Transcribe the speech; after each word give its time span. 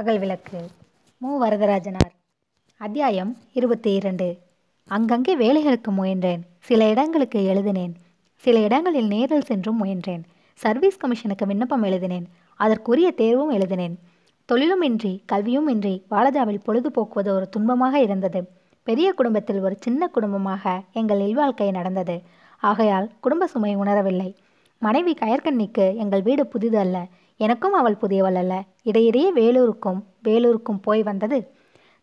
அகல் 0.00 0.18
விளக்கு 0.18 0.58
மு. 1.18 1.46
வரதராஜனார். 1.46 2.12
அத்தியாயம் 2.78 3.36
இருபத்தி 3.52 3.94
இரண்டு. 3.94 4.38
அங்கங்கே 4.88 5.36
வேலைகளுக்கு 5.36 5.90
முயன்றேன். 5.90 6.40
சில 6.60 6.88
இடங்களுக்கு 6.88 7.44
எழுதினேன். 7.44 7.94
சில 8.36 8.58
இடங்களில் 8.58 9.06
நேரில் 9.06 9.40
சென்றும் 9.40 9.84
முயன்றேன். 9.84 10.22
சர்வீஸ் 10.54 10.98
கமிஷனுக்கு 10.98 11.46
விண்ணப்பம் 11.46 11.82
எழுதினேன். 11.82 12.26
அதற்குரிய 12.56 13.10
தேர்வும் 13.10 13.50
எழுதினேன். 13.50 13.98
தொழிலும் 14.44 14.82
இன்றி 14.82 15.22
கல்வியும் 15.26 15.68
இன்றி 15.68 16.04
வாலஜாவில் 16.10 16.62
பொழுதுபோக்குவது 16.66 17.28
ஒரு 17.28 17.48
துன்பமாக 17.56 17.94
இருந்தது. 17.94 18.48
பெரிய 18.82 19.12
குடும்பத்தில் 19.12 19.60
ஒரு 19.60 19.76
சின்ன 19.80 20.08
குடும்பமாக 20.08 20.82
எங்கள் 20.92 21.20
இல்வாழ்க்கை 21.20 21.70
நடந்தது. 21.70 22.22
ஆகையால் 22.60 23.10
குடும்ப 23.20 23.46
சுமை 23.46 23.76
உணரவில்லை. 23.76 24.34
மனைவி 24.78 25.14
கயற்கண்ணிக்கு 25.14 25.96
எங்கள் 25.96 26.22
வீடு 26.22 26.46
புதிது 26.46 26.78
அல்ல 26.78 27.06
எனக்கும் 27.40 27.72
அவள் 27.72 28.00
புதியவள் 28.00 28.38
அல்ல. 28.40 28.54
இடையிடையே 28.82 29.28
வேலூருக்கும் 29.32 30.00
வேலூருக்கும் 30.28 30.80
போய் 30.82 31.02
வந்தது. 31.02 31.38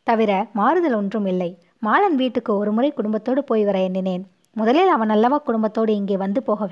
தவிர 0.08 0.32
மாறுதல் 0.54 0.94
ஒன்றும் 0.94 1.26
இல்லை. 1.26 1.50
மாலன் 1.86 2.16
வீட்டுக்கு 2.16 2.52
ஒரு 2.58 2.72
முறை 2.72 2.90
குடும்பத்தோடு 2.94 3.42
போய் 3.44 3.64
வர 3.64 3.78
எண்ணினேன். 3.80 4.24
முதலில் 4.56 4.88
அவன் 4.88 5.10
அல்லவா 5.10 5.38
குடும்பத்தோடு 5.38 5.92
இங்கே 5.96 6.18
வந்து 6.18 6.40
போக 6.44 6.70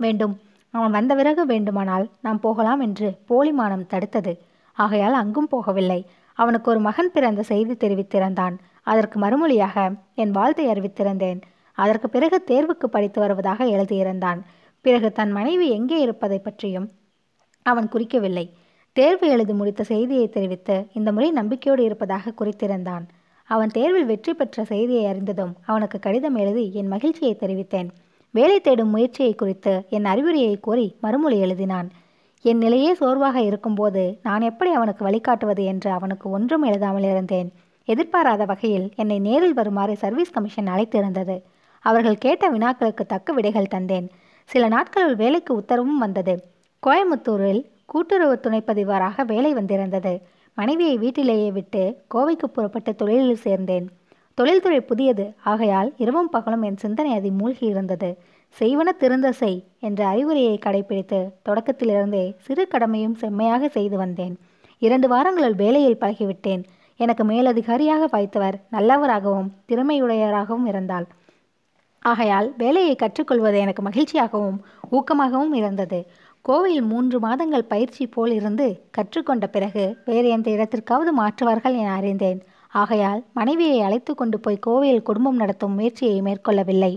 வேண்டும். 0.00 0.34
அவன் 0.74 0.90
வந்த 0.90 1.12
பிறகு 1.14 1.42
வேண்டுமானால் 1.46 2.06
நாம் 2.20 2.40
போகலாம் 2.40 2.80
என்று 2.80 3.08
போலிமானம் 3.30 3.88
தடுத்தது. 3.92 4.32
ஆகையால் 4.76 5.12
அங்கும் 5.12 5.50
போகவில்லை. 5.50 6.00
அவனுக்கு 6.38 6.68
ஒரு 6.70 6.80
மகன் 6.80 7.12
பிறந்த 7.12 7.42
செய்தி 7.42 7.74
தெரிவித்திருந்தான். 7.74 8.54
அதற்கு 8.82 9.16
மறுமொழியாக 9.18 9.76
என் 10.14 10.34
வாழ்த்தை 10.34 10.64
அறிவித்திருந்தேன். 10.72 11.40
அதற்கு 11.78 12.08
பிறகு 12.08 12.38
தேர்வுக்கு 12.50 12.86
படித்து 12.86 13.18
வருவதாக 13.20 13.64
எழுதியிருந்தான். 13.64 14.40
பிறகு 14.84 15.08
தன் 15.12 15.32
மனைவி 15.32 15.66
எங்கே 15.68 15.98
இருப்பதை 16.00 16.38
பற்றியும் 16.38 16.88
அவன் 17.66 17.88
குறிக்கவில்லை. 17.92 18.50
தேர்வு 18.92 19.28
எழுதி 19.28 19.52
முடித்த 19.52 19.82
செய்தியை 19.82 20.28
தெரிவித்து 20.28 20.86
இந்த 20.92 21.12
முறை 21.12 21.30
நம்பிக்கையோடு 21.30 21.82
இருப்பதாக 21.84 22.32
குறித்திருந்தான். 22.40 23.04
அவன் 23.44 23.68
தேர்வில் 23.68 24.04
வெற்றி 24.04 24.34
பெற்ற 24.34 24.64
செய்தியை 24.64 25.06
அறிந்ததும் 25.06 25.52
அவனுக்கு 25.66 25.98
கடிதம் 25.98 26.34
எழுதி 26.34 26.72
என் 26.72 26.88
மகிழ்ச்சியை 26.88 27.36
தெரிவித்தேன். 27.40 27.88
வேலை 28.30 28.60
தேடும் 28.60 28.88
முயற்சியை 28.88 29.34
குறித்து 29.34 29.84
என் 29.88 30.04
அறிவுரையை 30.04 30.60
கோரி 30.60 30.96
மறுமொழி 31.00 31.36
எழுதினான். 31.42 31.88
என் 32.42 32.58
நிலையே 32.58 32.94
சோர்வாக 32.94 33.40
இருக்கும்போது 33.40 34.18
நான் 34.22 34.40
எப்படி 34.40 34.70
அவனுக்கு 34.72 35.04
வழிகாட்டுவது 35.04 35.64
என்று 35.64 35.90
அவனுக்கு 35.90 36.30
ஒன்றும் 36.30 36.62
எழுதாமல் 36.62 37.02
இருந்தேன். 37.02 37.52
எதிர்பாராத 37.84 38.44
வகையில் 38.44 38.92
என்னை 38.96 39.18
நேரில் 39.18 39.54
வருமாறு 39.54 39.96
சர்வீஸ் 39.96 40.30
கமிஷன் 40.30 40.66
அழைத்திருந்தது. 40.66 41.36
அவர்கள் 41.84 42.18
கேட்ட 42.18 42.50
வினாக்களுக்கு 42.50 43.04
தக்க 43.06 43.32
விடைகள் 43.32 43.72
தந்தேன். 43.74 44.08
சில 44.44 44.68
நாட்களில் 44.68 45.16
வேலைக்கு 45.16 45.52
உத்தரவும் 45.60 46.02
வந்தது. 46.04 46.34
கோயமுத்தூரில் 46.86 47.64
கூட்டுறவு 47.84 48.40
துணைப்பதிவாராக 48.42 49.24
வேலை 49.26 49.52
வந்திருந்தது. 49.52 50.20
மனைவியை 50.54 50.98
வீட்டிலேயே 50.98 51.52
விட்டு 51.52 51.96
கோவைக்கு 52.14 52.46
புறப்பட்டு 52.52 52.94
தொழிலில் 52.94 53.38
சேர்ந்தேன். 53.44 53.86
தொழில்துறை 54.34 54.80
புதியது. 54.80 55.34
ஆகையால் 55.44 55.92
இரவும் 55.96 56.28
பகலும் 56.28 56.62
என் 56.62 56.76
சிந்தனை 56.76 57.12
அதை 57.12 57.30
மூழ்கி 57.30 57.66
இருந்தது. 57.66 58.18
செய்வன 58.60 58.96
திருந்த 58.96 59.32
செய் 59.32 59.64
என்ற 59.80 60.06
அறிவுரையை 60.06 60.58
கடைபிடித்து 60.58 61.32
தொடக்கத்திலிருந்தே 61.48 62.34
சிறு 62.38 62.68
கடமையும் 62.68 63.14
செம்மையாக 63.14 63.68
செய்து 63.68 63.96
வந்தேன். 63.96 64.38
இரண்டு 64.78 65.08
வாரங்களில் 65.08 65.54
வேலையில் 65.54 66.00
பழகிவிட்டேன். 66.00 66.64
எனக்கு 66.96 67.24
மேலதிகாரியாக 67.24 68.08
வாய்த்தவர் 68.12 68.56
நல்லவராகவும் 68.72 69.50
திறமையுடையவராகவும் 69.68 70.66
இருந்தாள். 70.66 71.06
ஆகையால் 72.00 72.54
வேலையை 72.58 72.96
கற்றுக்கொள்வது 72.96 73.58
எனக்கு 73.58 73.82
மகிழ்ச்சியாகவும் 73.82 74.58
ஊக்கமாகவும் 74.92 75.54
இருந்தது. 75.54 76.06
கோவையில் 76.44 76.86
மூன்று 76.86 77.20
மாதங்கள் 77.20 77.62
பயிற்சி 77.64 78.06
போல் 78.06 78.32
இருந்து 78.32 78.64
கற்றுக்கொண்ட 78.90 79.46
பிறகு 79.46 79.84
வேறு 80.04 80.28
எந்த 80.28 80.48
இடத்திற்காவது 80.50 81.12
மாற்றுவார்கள் 81.20 81.76
என 81.76 81.92
அறிந்தேன். 81.92 82.40
ஆகையால் 82.72 83.20
மனைவியை 83.32 83.78
அழைத்து 83.80 84.14
கொண்டு 84.14 84.40
போய் 84.40 84.64
கோவையில் 84.66 85.02
குடும்பம் 85.02 85.36
நடத்தும் 85.36 85.74
முயற்சியை 85.74 86.18
மேற்கொள்ளவில்லை. 86.22 86.92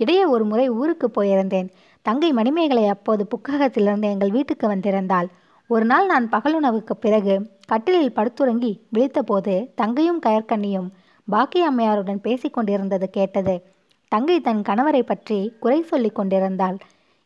இடையே 0.00 0.24
ஒரு 0.24 0.44
முறை 0.44 0.66
ஊருக்கு 0.70 1.08
போயிருந்தேன். 1.08 1.68
தங்கை 2.02 2.30
மணிமேகலை 2.32 2.86
அப்போது 2.86 3.26
புக்ககத்திலிருந்து 3.32 4.08
எங்கள் 4.10 4.30
வீட்டுக்கு 4.30 4.66
வந்திருந்தாள். 4.68 5.28
ஒரு 5.70 5.84
நாள் 5.84 6.06
நான் 6.06 6.28
பகலுணவுக்கு 6.28 6.94
பிறகு 7.00 7.34
கட்டிலில் 7.66 8.16
படுத்துறங்கி 8.16 8.72
விழித்தபோது 8.94 9.54
தங்கையும் 9.74 10.24
கயற்கண்ணியும் 10.26 10.88
பாக்கிய 11.28 11.70
அம்மையாருடன் 11.70 12.24
பேசிக்கொண்டிருந்தது 12.24 13.06
கேட்டது. 13.10 13.54
தங்கை 14.12 14.40
தன் 14.40 14.60
கணவரை 14.62 15.02
பற்றி 15.02 15.52
குறை 15.60 15.82
சொல்லி 15.82 16.10
கொண்டிருந்தாள் 16.10 16.76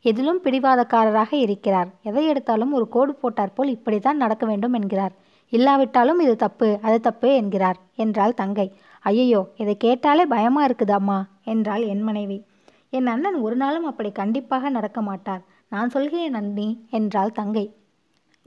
எதிலும் 0.04 0.42
பிடிவாதக்காரராக 0.44 1.32
இருக்கிறார். 1.44 1.88
எதை 2.02 2.24
எடுத்தாலும் 2.26 2.72
ஒரு 2.72 2.86
கோடு 2.88 3.12
போட்டார் 3.14 3.54
போல் 3.54 3.68
இப்படித்தான் 3.68 4.16
நடக்க 4.16 4.46
வேண்டும் 4.46 4.72
என்கிறார். 4.72 5.14
இல்லாவிட்டாலும் 5.52 6.20
இது 6.20 6.36
தப்பு 6.36 6.68
அது 6.82 7.00
தப்பு 7.00 7.28
என்கிறார் 7.34 7.78
என்றாள் 7.94 8.34
தங்கை. 8.34 8.68
ஐயையோ 9.04 9.40
இதை 9.56 9.74
கேட்டாலே 9.76 10.24
பயமா 10.26 10.62
இருக்குது 10.66 10.90
அம்மா 10.90 11.18
என்றாள் 11.44 11.84
என் 11.86 12.02
மனைவி. 12.02 12.38
என் 12.90 13.06
அண்ணன் 13.06 13.38
ஒரு 13.40 13.56
நாளும் 13.56 13.84
அப்படி 13.84 14.10
கண்டிப்பாக 14.12 14.70
நடக்க 14.70 15.00
மாட்டார். 15.00 15.42
நான் 15.68 15.90
சொல்கிறேன் 15.90 16.34
அண்ணி 16.34 16.68
என்றாள் 16.90 17.32
தங்கை. 17.32 17.66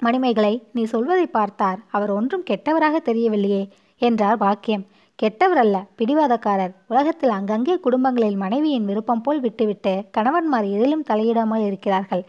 மணிமேகலை 0.01 0.53
நீ 0.73 0.83
சொல்வதை 0.83 1.25
பார்த்தார். 1.27 1.79
அவர் 1.91 2.11
ஒன்றும் 2.11 2.47
கெட்டவராக 2.49 2.95
தெரியவில்லையே 3.09 3.63
என்றார் 4.01 4.37
பாக்கியம். 4.37 4.85
கெட்டவர் 5.19 5.57
அல்ல 5.57 5.77
பிடிவாதக்காரர். 5.97 6.71
உலகத்தில் 6.87 7.29
அங்கங்கே 7.29 7.75
குடும்பங்களில் 7.77 8.35
மனைவியின் 8.35 8.85
விருப்பம் 8.85 9.21
போல் 9.21 9.39
விட்டுவிட்டு 9.39 9.93
கணவன்மார் 10.17 10.67
எதிலும் 10.75 11.03
தலையிடாமல் 11.09 11.65
இருக்கிறார்கள். 11.65 12.23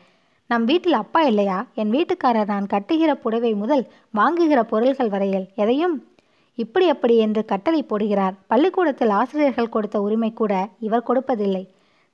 நம் 0.51 0.65
வீட்டில் 0.65 0.93
அப்பா 0.93 1.21
இல்லையா? 1.23 1.59
என் 1.75 1.91
வீட்டுக்காரர் 1.91 2.53
நான் 2.55 2.67
கட்டுகிற 2.67 3.13
புடவை 3.15 3.55
முதல் 3.55 3.85
வாங்குகிற 4.11 4.63
பொருள்கள் 4.65 5.09
வரையில் 5.09 5.47
எதையும் 5.55 5.95
இப்படி 6.55 6.89
அப்படி 6.89 7.17
என்று 7.17 7.45
கட்டளை 7.45 7.85
போடுகிறார். 7.89 8.35
பள்ளிக்கூடத்தில் 8.47 9.13
ஆசிரியர்கள் 9.21 9.69
கொடுத்த 9.69 10.01
உரிமை 10.01 10.33
கூட 10.33 10.69
இவர் 10.79 11.09
கொடுப்பதில்லை. 11.09 11.65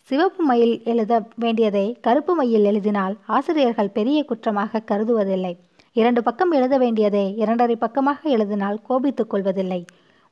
சிவப்பு 0.09 0.43
மயில் 0.45 0.83
எழுத 0.85 1.15
வேண்டியதை 1.37 1.87
கருப்பு 2.01 2.35
மையில் 2.35 2.65
எழுதினால் 2.65 3.17
ஆசிரியர்கள் 3.27 3.91
பெரிய 3.91 4.19
குற்றமாக 4.25 4.83
கருதுவதில்லை. 4.91 5.55
இரண்டு 5.93 6.23
பக்கம் 6.23 6.53
எழுத 6.53 6.75
வேண்டியதை 6.79 7.25
இரண்டரை 7.37 7.77
பக்கமாக 7.77 8.29
எழுதினால் 8.31 8.79
கோபித்துக் 8.83 9.31
கொள்வதில்லை. 9.31 9.81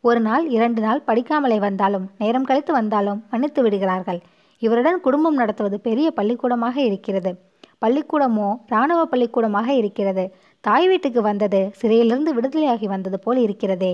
ஒரு 0.01 0.21
நாள் 0.21 0.49
இரண்டு 0.49 0.81
நாள் 0.83 1.03
படிக்காமலே 1.07 1.59
வந்தாலும் 1.59 2.11
நேரம் 2.19 2.45
கழித்து 2.45 2.73
வந்தாலும் 2.73 3.25
மன்னித்து 3.31 3.63
விடுகிறார்கள். 3.63 4.21
இவருடன் 4.59 5.01
குடும்பம் 5.01 5.35
நடத்துவது 5.35 5.81
பெரிய 5.81 6.11
பள்ளிக்கூடமாக 6.11 6.81
இருக்கிறது. 6.81 7.39
பள்ளிக்கூடமோ 7.87 8.49
இராணுவ 8.67 9.05
பள்ளிக்கூடமாக 9.05 9.73
இருக்கிறது. 9.73 10.35
தாய் 10.61 10.89
வீட்டுக்கு 10.89 11.23
வந்தது 11.23 11.71
சிறையிலிருந்து 11.73 12.35
விடுதலையாகி 12.35 12.85
வந்தது 12.85 13.19
போல் 13.19 13.37
இருக்கிறதே. 13.37 13.93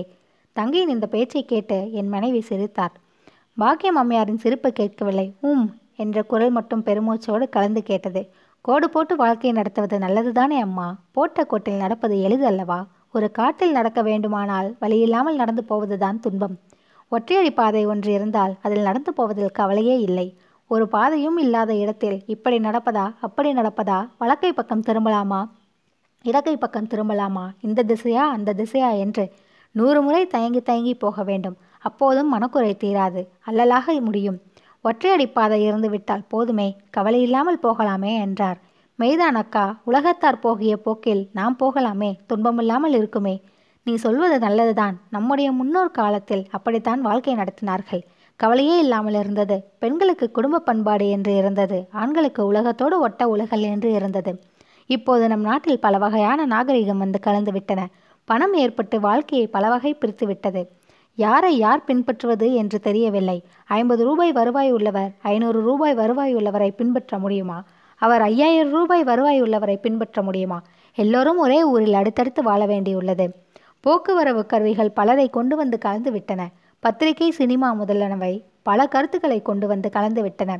தங்கையின் 0.53 0.89
இந்த 0.89 1.07
பேச்சை 1.07 1.45
கேட்டு 1.45 1.91
என் 1.91 2.07
மனைவி 2.07 2.41
சிரித்தார். 2.41 2.93
பாக்கியம் 3.55 3.95
அம்மையாரின் 3.95 4.37
சிரிப்பு 4.37 4.71
கேட்கவில்லை. 4.71 5.33
உம் 5.39 5.75
என்ற 5.95 6.23
குரல் 6.23 6.49
மட்டும் 6.49 6.83
பெருமூச்சோடு 6.83 7.49
கலந்து 7.49 7.83
கேட்டது. 7.83 8.21
கோடு 8.61 8.89
போட்டு 8.89 9.15
வாழ்க்கையை 9.15 9.51
நடத்துவது 9.51 9.97
நல்லதுதானே 9.97 10.59
அம்மா? 10.59 10.99
போட்ட 11.11 11.43
கோட்டில் 11.43 11.73
நடப்பது 11.73 12.21
எளிது 12.21 12.45
அல்லவா? 12.45 12.85
ஒரு 13.13 13.27
காட்டில் 13.31 13.71
நடக்க 13.71 13.99
வேண்டுமானால் 14.01 14.69
வழியில்லாமல் 14.79 15.39
நடந்து 15.41 15.63
போவதுதான் 15.63 16.19
துன்பம். 16.19 16.55
ஒற்றையடி 17.11 17.51
பாதை 17.53 17.83
ஒன்று 17.85 18.09
இருந்தால் 18.13 18.53
அதில் 18.61 18.81
நடந்து 18.81 19.13
போவதில் 19.13 19.55
கவலையே 19.59 19.95
இல்லை. 19.99 20.27
ஒரு 20.71 20.85
பாதையும் 20.87 21.37
இல்லாத 21.37 21.71
இடத்தில் 21.75 22.17
இப்படி 22.25 22.57
நடப்பதா 22.59 23.05
அப்படி 23.21 23.49
நடப்பதா 23.53 23.99
வலக்கை 24.21 24.51
பக்கம் 24.51 24.85
திரும்பலாமா 24.87 25.41
இடக்கை 26.25 26.55
பக்கம் 26.55 26.89
திரும்பலாமா 26.91 27.45
இந்த 27.61 27.83
திசையா 27.83 28.23
அந்த 28.35 28.53
திசையா 28.53 28.89
என்று 28.97 29.25
நூறு 29.75 29.99
முறை 30.01 30.23
தயங்கி 30.27 30.61
தயங்கி 30.61 30.93
போக 30.95 31.23
வேண்டும். 31.23 31.57
அப்போதும் 31.79 32.29
மனக்குறை 32.29 32.73
தீராது 32.83 33.21
அல்லலாக 33.49 33.95
முடியும். 34.01 34.37
ஒற்றையடி 34.85 35.25
பாதை 35.31 35.57
இருந்து 35.63 35.89
விட்டால் 35.89 36.27
போதுமே 36.27 36.67
கவலை 36.89 37.19
இல்லாமல் 37.21 37.63
போகலாமே 37.63 38.13
என்றார். 38.25 38.59
மெய்தான் 38.99 39.37
அக்கா 39.37 39.79
உலகத்தார் 39.83 40.39
போகிய 40.39 40.77
போக்கில் 40.77 41.29
நாம் 41.33 41.55
போகலாமே 41.59 42.15
துன்பமில்லாமல் 42.33 42.95
இருக்குமே. 42.95 43.41
நீ 43.83 43.95
சொல்வது 43.95 44.39
நல்லதுதான். 44.39 44.99
நம்முடைய 45.09 45.51
முன்னோர் 45.51 45.91
காலத்தில் 45.91 46.47
அப்படித்தான் 46.51 47.01
வாழ்க்கை 47.01 47.35
நடத்தினார்கள். 47.35 48.01
கவலையே 48.35 48.79
இல்லாமல் 48.79 49.13
இருந்தது. 49.13 49.63
பெண்களுக்கு 49.79 50.31
குடும்ப 50.31 50.59
பண்பாடு 50.59 51.09
என்று 51.09 51.35
இருந்தது. 51.35 51.87
ஆண்களுக்கு 51.91 52.45
உலகத்தோடு 52.45 52.99
ஒட்ட 52.99 53.27
உலகல் 53.27 53.61
என்று 53.61 53.91
இருந்தது. 53.91 54.43
இப்போது 54.85 55.27
நம் 55.27 55.41
நாட்டில் 55.41 55.79
பல 55.79 55.97
வகையான 55.97 56.45
நாகரிகம் 56.45 56.97
வந்து 56.97 57.19
கலந்து 57.19 57.51
விட்டன 57.51 57.89
பணம் 58.25 58.53
ஏற்பட்டு 58.53 58.99
வாழ்க்கையை 58.99 59.47
பல 59.47 59.69
வகை 59.69 59.93
பிரித்து 59.93 60.25
விட்டது. 60.25 60.69
யாரை 61.15 61.57
யார் 61.57 61.83
பின்பற்றுவது 61.83 62.53
என்று 62.53 62.79
தெரியவில்லை. 62.79 63.43
ஐம்பது 63.65 64.03
ரூபாய் 64.03 64.31
வருவாய் 64.31 64.71
உள்ளவர் 64.71 65.11
ஐநூறு 65.21 65.61
ரூபாய் 65.61 65.93
வருவாய் 65.93 66.35
உள்ளவரை 66.35 66.71
பின்பற்ற 66.71 67.19
முடியுமா? 67.19 67.63
அவர் 68.05 68.21
ஐயாயிரம் 68.21 68.71
ரூபாய் 68.71 69.03
வருவாய் 69.03 69.41
உள்ளவரை 69.41 69.75
பின்பற்ற 69.77 70.21
முடியுமா? 70.21 70.57
எல்லோரும் 70.95 71.37
ஒரே 71.37 71.59
ஊரில் 71.63 71.93
அடுத்தடுத்து 71.93 72.41
வாழ 72.43 72.61
வேண்டியுள்ளது. 72.65 73.25
போக்குவரவு 73.79 74.45
கருவிகள் 74.45 74.91
பலரை 74.91 75.29
கொண்டு 75.29 75.55
வந்து 75.55 75.77
கலந்து 75.77 76.11
விட்டன. 76.11 76.41
பத்திரிகை 76.79 77.31
சினிமா 77.31 77.73
முதலானவை 77.73 78.33
பல 78.61 78.87
கருத்துக்களை 78.87 79.41
கொண்டு 79.41 79.67
வந்து 79.67 79.89
கலந்து 79.89 80.21
விட்டன. 80.21 80.59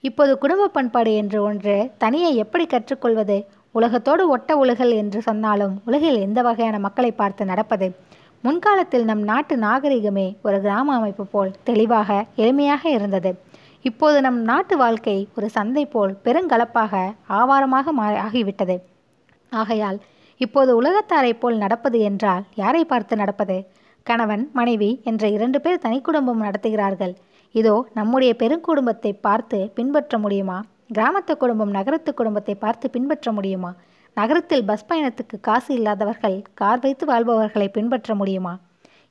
இப்போது 0.00 0.32
குடும்ப 0.38 0.68
பண்பாடு 0.68 1.14
என்று 1.14 1.42
ஒன்று 1.42 1.90
தனியை 1.98 2.36
எப்படி 2.36 2.66
கற்றுக்கொள்வது? 2.66 3.38
உலகத்தோடு 3.70 4.28
ஒட்ட 4.28 4.56
உலகல் 4.56 4.90
என்று 4.90 5.20
சொன்னாலும் 5.22 5.74
உலகில் 5.84 6.18
எந்த 6.20 6.42
வகையான 6.42 6.78
மக்களை 6.78 7.10
பார்த்து 7.10 7.44
நடப்பது? 7.44 7.88
முன்காலத்தில் 8.40 9.04
நம் 9.04 9.22
நாட்டு 9.22 9.56
நாகரிகமே 9.56 10.26
ஒரு 10.42 10.60
கிராம 10.60 10.94
அமைப்பு 10.94 11.24
போல் 11.26 11.52
தெளிவாக 11.62 12.24
எளிமையாக 12.36 12.84
இருந்தது. 12.88 13.30
இப்போது 13.84 14.18
நம் 14.20 14.38
நாட்டு 14.42 14.74
வாழ்க்கை 14.76 15.16
ஒரு 15.36 15.46
சந்தை 15.48 15.82
போல் 15.86 16.12
பெருங்கலப்பாக 16.24 16.92
ஆவாரமாக 17.38 17.92
மா 17.92 18.06
ஆகிவிட்டது. 18.26 18.76
ஆகையால் 19.52 19.98
இப்போது 20.40 20.70
உலகத்தாரைப் 20.80 21.40
போல் 21.42 21.56
நடப்பது 21.56 21.98
என்றால் 22.00 22.44
யாரை 22.54 22.82
பார்த்து 22.84 23.14
நடப்பது? 23.16 23.56
கணவன் 24.06 24.44
மனைவி 24.52 24.88
என்ற 25.04 25.24
இரண்டு 25.28 25.58
பேர் 25.60 25.82
தனி 25.84 25.98
குடும்பம் 26.00 26.42
நடத்துகிறார்கள். 26.42 27.12
இதோ 27.54 27.74
நம்முடைய 27.94 28.30
பெருங்குடும்பத்தை 28.42 29.12
பார்த்து 29.26 29.58
பின்பற்ற 29.74 30.18
முடியுமா? 30.18 30.58
கிராமத்து 30.92 31.34
குடும்பம் 31.42 31.74
நகரத்து 31.76 32.10
குடும்பத்தை 32.14 32.54
பார்த்து 32.54 32.88
பின்பற்ற 32.94 33.32
முடியுமா? 33.32 33.70
நகரத்தில் 34.16 34.64
பஸ் 34.70 34.88
பயணத்துக்கு 34.90 35.38
காசு 35.40 35.70
இல்லாதவர்கள் 35.74 36.36
கார் 36.54 36.82
வைத்து 36.84 37.04
வாழ்பவர்களை 37.06 37.68
பின்பற்ற 37.76 38.14
முடியுமா? 38.14 38.54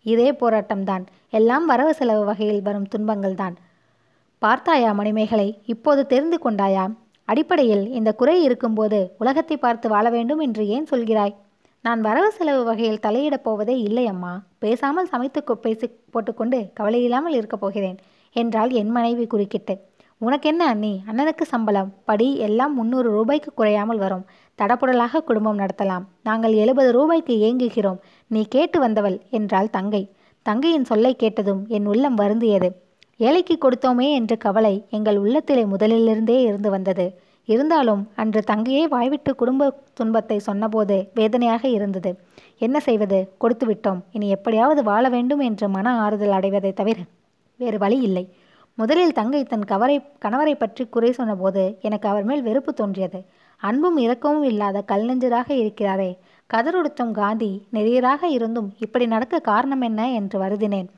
இதே 0.06 0.30
போராட்டம்தான். 0.42 1.06
எல்லாம் 1.40 1.66
வரவு 1.66 1.94
செலவு 1.94 2.24
வகையில் 2.31 2.66
வரும் 2.70 2.90
துன்பங்கள் 2.96 3.40
தான் 3.44 3.56
பார்த்தாயா 4.44 4.92
மணிமேகலை? 4.92 5.60
இப்போது 5.66 6.06
தெரிந்து 6.06 6.38
கொண்டாயா? 6.44 6.95
அடிப்படையில் 7.25 7.92
இந்த 7.92 8.13
குறை 8.13 8.44
இருக்கும்போது 8.44 9.16
உலகத்தை 9.18 9.57
பார்த்து 9.57 9.90
வாழ 9.90 10.10
வேண்டும் 10.10 10.40
என்று 10.40 10.68
ஏன் 10.68 10.88
சொல்கிறாய்? 10.92 11.34
நான் 11.81 12.01
வரவு 12.01 12.31
செலவு 12.31 12.63
வகையில் 12.63 13.00
தலையிடப் 13.00 13.44
போவதே 13.44 13.80
இல்லை 13.80 14.07
அம்மா. 14.07 14.44
பேசாமல் 14.60 15.06
சமைத்து 15.06 15.57
பேசி 15.62 15.90
போட்டுக்கொண்டு 16.12 16.60
கவலையில்லாமல் 16.80 17.38
இருக்கப் 17.38 17.60
போகிறேன் 17.60 17.98
என்றால் 18.31 18.72
என் 18.72 18.90
மனைவி 18.90 19.28
குறுக்கிட்டு. 19.28 19.75
உனக்கென்ன 20.18 20.66
அண்ணி? 20.66 21.04
அண்ணனுக்கு 21.12 21.42
சம்பளம் 21.42 21.94
படி 22.06 22.38
எல்லாம் 22.38 22.74
முந்நூறு 22.75 23.10
ரூபாய்க்கு 23.10 23.54
குறையாமல் 23.54 23.98
வரும். 23.98 24.25
தடபுடலாக 24.62 25.24
குடும்பம் 25.24 25.60
நடத்தலாம். 25.60 26.04
நாங்கள் 26.24 26.54
எழுபது 26.54 26.92
ரூபாய்க்கு 26.92 27.36
ஏங்குகிறோம். 27.50 28.00
நீ 28.28 28.46
கேட்டு 28.50 28.80
வந்தவள் 28.80 29.22
என்றாள் 29.30 29.69
தங்கை. 29.69 30.12
தங்கையின் 30.46 30.84
சொல்லை 30.84 31.16
கேட்டதும் 31.16 31.66
என் 31.68 31.86
உள்ளம் 31.86 32.18
வருந்தியது. 32.18 32.69
ஏழைக்கு 33.19 33.56
கொடுத்தோமே 33.57 34.13
என்ற 34.13 34.36
கவலை 34.36 34.86
எங்கள் 34.89 35.18
உள்ளத்திலே 35.18 35.63
முதலிலிருந்தே 35.63 36.38
இருந்து 36.42 36.69
வந்தது. 36.69 37.06
இருந்தாலும் 37.45 38.01
அன்று 38.15 38.42
தங்கையே 38.42 38.88
வாய்விட்டு 38.88 39.36
குடும்ப 39.36 39.71
துன்பத்தை 39.94 40.39
சொன்னபோது 40.39 40.95
வேதனையாக 41.13 41.68
இருந்தது. 41.68 42.12
என்ன 42.57 42.80
செய்வது? 42.80 43.19
கொடுத்து 43.38 43.65
விட்டோம். 43.68 44.00
இனி 44.12 44.30
எப்படியாவது 44.30 44.83
வாழ 44.83 45.10
வேண்டும் 45.10 45.39
என்று 45.39 45.68
மன 45.69 45.94
ஆறுதல் 46.00 46.31
அடைவதை 46.31 46.74
தவிர 46.74 46.98
வேறு 47.60 47.77
வழி 47.77 48.00
இல்லை. 48.01 48.25
முதலில் 48.74 49.12
தங்கை 49.12 49.44
தன் 49.44 49.65
கவரை 49.65 49.98
கணவரை 50.19 50.56
பற்றி 50.56 50.86
குறை 50.86 51.12
சொன்னபோது 51.12 51.77
எனக்கு 51.81 52.10
அவர் 52.10 52.24
மேல் 52.24 52.42
வெறுப்பு 52.42 52.74
தோன்றியது. 52.74 53.21
அன்பும் 53.62 53.98
இரக்கமும் 53.98 54.44
இல்லாத 54.44 54.83
கல்நெஞ்சராக 54.88 55.50
இருக்கிறாரே. 55.50 56.12
கதறுடுத்தும் 56.50 57.12
காந்தி 57.12 57.51
நெறியராக 57.74 58.24
இருந்தும் 58.24 58.74
இப்படி 58.80 59.06
நடக்க 59.06 59.39
காரணம் 59.39 59.81
என்ன 59.81 60.12
என்று 60.12 60.39
வருதினேன் 60.39 60.89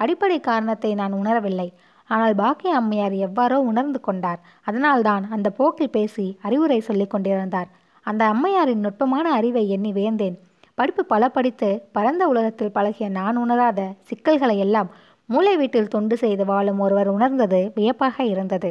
அடிப்படை 0.00 0.38
காரணத்தை 0.40 0.90
நான் 0.94 1.12
உணரவில்லை. 1.12 1.68
ஆனால் 2.10 2.34
பாக்கிய 2.34 2.72
அம்மையார் 2.76 3.14
எவ்வாறோ 3.26 3.58
உணர்ந்து 3.64 4.00
கொண்டார். 4.00 4.40
அதனால்தான் 4.66 5.24
அந்த 5.30 5.48
போக்கில் 5.50 5.90
பேசி 5.90 6.26
அறிவுரை 6.42 6.80
சொல்லிக் 6.80 7.12
கொண்டிருந்தார். 7.12 7.68
அந்த 8.06 8.22
அம்மையாரின் 8.26 8.84
நுட்பமான 8.86 9.26
அறிவை 9.32 9.64
எண்ணி 9.68 9.92
வியந்தேன். 9.92 10.36
படிப்பு 10.78 11.02
பல 11.04 11.24
படித்து 11.28 11.68
பரந்த 11.92 12.22
உலகத்தில் 12.28 12.72
பழகிய 12.72 13.08
நான் 13.10 13.36
உணராத 13.36 13.80
சிக்கல்களை 14.02 14.56
எல்லாம் 14.58 14.88
மூளை 15.28 15.54
வீட்டில் 15.56 15.88
தொண்டு 15.88 16.16
செய்து 16.16 16.44
வாழும் 16.44 16.80
ஒருவர் 16.80 17.08
உணர்ந்தது 17.08 17.60
வியப்பாக 17.76 18.24
இருந்தது. 18.24 18.70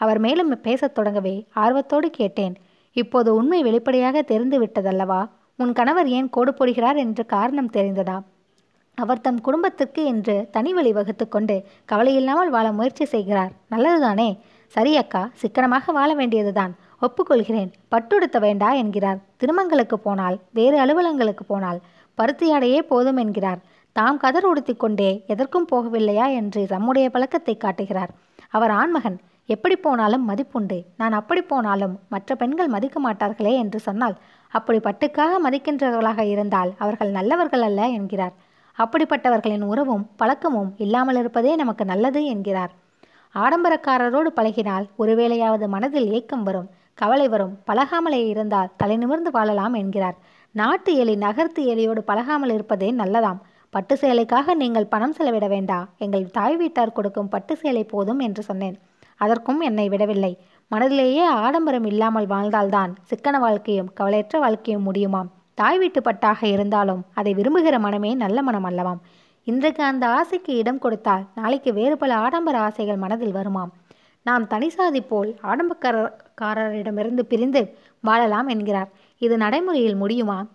அவர் 0.00 0.18
மேலும் 0.18 0.52
பேசத் 0.64 0.96
தொடங்கவே 0.96 1.34
ஆர்வத்தோடு 1.54 2.08
கேட்டேன் 2.10 2.54
இப்போது 2.96 3.30
உண்மை 3.34 3.60
வெளிப்படையாக 3.62 4.22
தெரிந்து 4.22 4.56
விட்டதல்லவா 4.62 5.20
உன் 5.58 5.72
கணவர் 5.72 6.08
ஏன் 6.08 6.28
கோடு 6.30 6.52
போடுகிறார் 6.52 6.98
என்று 6.98 7.22
காரணம் 7.26 7.74
தெரிந்ததா? 7.76 8.16
அவர் 8.98 9.20
தம் 9.20 9.40
குடும்பத்திற்கு 9.40 10.04
என்று 10.04 10.34
தனி 10.50 10.72
வழி 10.72 10.92
வகுத்து 10.92 11.24
கொண்டு 11.28 11.54
கவலையில்லாமல் 11.92 12.50
வாழ 12.54 12.72
முயற்சி 12.72 13.04
செய்கிறார். 13.04 13.52
நல்லதுதானே? 13.70 14.38
சரி 14.74 14.92
அக்கா 14.96 15.22
சிக்கனமாக 15.40 15.92
வாழ 15.92 16.14
வேண்டியதுதான். 16.14 16.72
ஒப்புக்கொள்கிறேன். 17.06 17.70
பட்டுடுத்த 17.92 18.38
வேண்டா 18.40 18.72
என்கிறார். 18.72 19.18
திருமங்களுக்கு 19.36 19.98
போனால் 19.98 20.36
வேறு 20.58 20.76
அலுவலங்களுக்கு 20.84 21.44
போனால் 21.46 21.80
பருத்தியாடையே 22.18 22.78
போதும் 22.92 23.16
என்கிறார். 23.16 23.60
தாம் 23.96 24.16
கதர் 24.16 24.46
உடுத்தி 24.46 24.74
கொண்டே 24.74 25.10
எதற்கும் 25.26 25.66
போகவில்லையா 25.72 26.26
என்று 26.40 26.66
தம்முடைய 26.66 27.10
பழக்கத்தை 27.10 27.56
காட்டுகிறார். 27.56 28.12
அவர் 28.48 28.70
ஆண்மகன். 28.70 29.18
எப்படி 29.46 29.76
போனாலும் 29.76 30.24
மதிப்புண்டு. 30.28 30.78
நான் 30.96 31.12
அப்படி 31.12 31.42
போனாலும் 31.42 31.98
மற்ற 32.08 32.34
பெண்கள் 32.34 32.68
மதிக்க 32.68 33.00
மாட்டார்களே 33.00 33.52
என்று 33.64 33.78
சொன்னால் 33.80 34.16
அப்படி 34.48 34.78
பட்டுக்காக 34.78 35.32
மதிக்கின்றவர்களாக 35.44 36.22
இருந்தால் 36.34 36.72
அவர்கள் 36.78 37.10
நல்லவர்கள் 37.10 37.62
அல்ல 37.62 37.88
என்கிறார். 37.98 38.34
அப்படிப்பட்டவர்களின் 38.78 39.62
உறவும் 39.62 40.04
பழக்கமும் 40.16 40.70
இல்லாமல் 40.76 41.16
இருப்பதே 41.16 41.56
நமக்கு 41.56 41.84
நல்லது 41.84 42.26
என்கிறார். 42.26 42.72
ஆடம்பரக்காரரோடு 43.34 44.30
பழகினால் 44.38 44.86
ஒருவேளையாவது 44.98 45.66
மனதில் 45.68 46.08
ஏக்கம் 46.12 46.42
வரும் 46.42 46.70
கவலை 46.94 47.28
வரும் 47.28 47.58
பழகாமலே 47.64 48.28
இருந்தால் 48.28 48.72
தலை 48.76 48.96
நிமிர்ந்து 48.96 49.30
வாழலாம் 49.30 49.74
என்கிறார். 49.74 50.16
நாட்டு 50.54 50.94
எலி 50.94 51.16
நகர்த்து 51.16 51.62
எலியோடு 51.74 51.98
பழகாமல் 51.98 52.52
இருப்பதே 52.52 52.92
நல்லதாம். 52.92 53.40
பட்டு 53.70 53.94
சேலைக்காக 54.00 54.54
நீங்கள் 54.54 54.86
பணம் 54.86 55.12
செலவிட 55.12 55.46
வேண்டா 55.46 55.78
எங்கள் 55.98 56.30
தாய் 56.30 56.56
வீட்டார் 56.56 56.92
கொடுக்கும் 56.92 57.28
பட்டு 57.28 57.56
சேலை 57.56 57.84
போதும் 57.84 58.18
என்று 58.18 58.42
சொன்னேன். 58.42 58.76
அதற்கும் 59.16 59.60
என்னை 59.60 59.88
விடவில்லை. 59.88 60.32
மனதிலேயே 60.70 61.24
ஆடம்பரம் 61.44 61.84
இல்லாமல் 61.84 62.26
வாழ்ந்தால்தான் 62.26 62.92
சிக்கன 63.10 63.38
வாழ்க்கையும் 63.38 63.92
கவலையற்ற 63.94 64.38
வாழ்க்கையும் 64.38 64.86
முடியுமாம். 64.88 65.30
தாய் 65.54 65.78
வீட்டு 65.78 66.02
பட்டாக 66.02 66.46
இருந்தாலும் 66.46 67.04
அதை 67.14 67.34
விரும்புகிற 67.34 67.78
மனமே 67.78 68.14
நல்ல 68.14 68.42
மனம் 68.42 68.64
அல்லவாம். 68.64 68.98
இன்றைக்கு 69.44 69.82
அந்த 69.82 70.08
ஆசைக்கு 70.08 70.56
இடம் 70.56 70.78
கொடுத்தால் 70.78 71.26
நாளைக்கு 71.34 71.72
வேறு 71.72 71.96
பல 71.96 72.16
ஆடம்பர 72.16 72.58
ஆசைகள் 72.58 72.96
மனதில் 72.96 73.34
வருமாம். 73.34 73.72
நாம் 74.22 74.44
தனிசாதி 74.44 75.00
போல் 75.00 75.36
ஆடம்பக்காரரிடமிருந்து 75.42 77.20
பிரிந்து 77.20 77.76
வாழலாம் 78.00 78.46
என்கிறார். 78.46 78.88
இது 79.18 79.36
நடைமுறையில் 79.36 79.96
முடியுமா? 79.96 80.46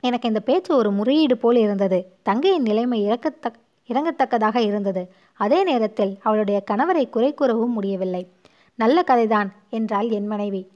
எனக்கு 0.00 0.28
இந்த 0.28 0.40
பேச்சு 0.40 0.76
ஒரு 0.76 0.90
முறையீடு 0.90 1.36
போல் 1.36 1.56
இருந்தது. 1.56 2.06
தங்கையின் 2.22 2.62
நிலைமை 2.62 3.06
இறக்கத்தக் 3.06 3.60
இறங்கத்தக்கதாக 3.88 4.56
இருந்தது. 4.56 5.12
அதே 5.32 5.64
நேரத்தில் 5.64 6.18
அவளுடைய 6.22 6.62
கணவரை 6.70 7.08
குறை 7.08 7.34
கூறவும் 7.34 7.72
முடியவில்லை. 7.72 8.28
நல்ல 8.74 9.04
கதைதான் 9.06 9.48
என்றாள் 9.70 10.08
என் 10.08 10.26
மனைவி. 10.26 10.68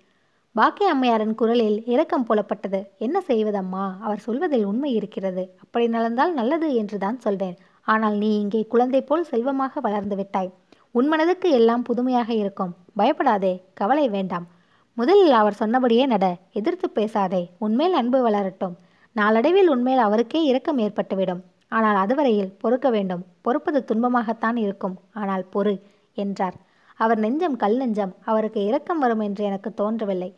பாக்கிய 0.54 0.90
அம்மையாரின் 0.90 1.34
குரலில் 1.34 1.84
இரக்கம் 1.84 2.24
புலப்பட்டது. 2.28 2.84
என்ன 2.98 3.22
செய்வதம்மா? 3.26 4.00
அவர் 4.00 4.18
சொல்வதில் 4.18 4.64
உண்மை 4.64 4.94
இருக்கிறது. 4.94 5.54
அப்படி 5.62 5.88
நடந்தால் 5.88 6.32
நல்லது 6.34 6.74
என்றுதான் 6.74 7.18
சொல்வேன். 7.18 7.56
ஆனால் 7.82 8.16
நீ 8.16 8.40
இங்கே 8.40 8.66
குழந்தை 8.66 9.02
போல் 9.02 9.24
செல்வமாக 9.24 9.80
வளர்ந்து 9.80 10.16
விட்டாய். 10.16 10.50
உன் 10.90 11.08
மனதுக்கு 11.08 11.50
எல்லாம் 11.50 11.82
புதுமையாக 11.82 12.32
இருக்கும். 12.34 12.74
பயப்படாதே. 12.96 13.62
கவலை 13.74 14.08
வேண்டாம். 14.08 14.46
முதலில் 14.94 15.32
அவர் 15.32 15.52
சொன்னபடியே 15.52 16.06
நட. 16.06 16.36
எதிர்த்து 16.52 16.90
பேசாதே. 16.90 17.42
உன்மேல் 17.58 17.92
அன்பு 17.92 18.30
வளரட்டும். 18.30 18.74
நாளடைவில் 19.12 19.68
உன்மேல் 19.68 19.98
அவருக்கே 19.98 20.42
இரக்கம் 20.42 20.78
ஏற்பட்டுவிடும். 20.78 21.42
ஆனால் 21.68 21.96
அதுவரையில் 21.96 22.54
பொறுக்க 22.58 22.90
வேண்டும். 22.90 23.24
பொறுப்பது 23.42 23.84
துன்பமாகத்தான் 23.84 24.56
இருக்கும். 24.56 24.96
ஆனால் 25.12 25.46
பொறு 25.52 25.82
என்றார். 26.14 26.58
அவர் 27.02 27.18
நெஞ்சம் 27.18 27.56
கல் 27.56 27.76
நெஞ்சம் 27.76 28.12
அவருக்கு 28.30 28.60
இரக்கம் 28.64 28.98
வரும் 28.98 29.22
என்று 29.26 29.42
எனக்கு 29.44 29.70
தோன்றவில்லை. 29.74 30.30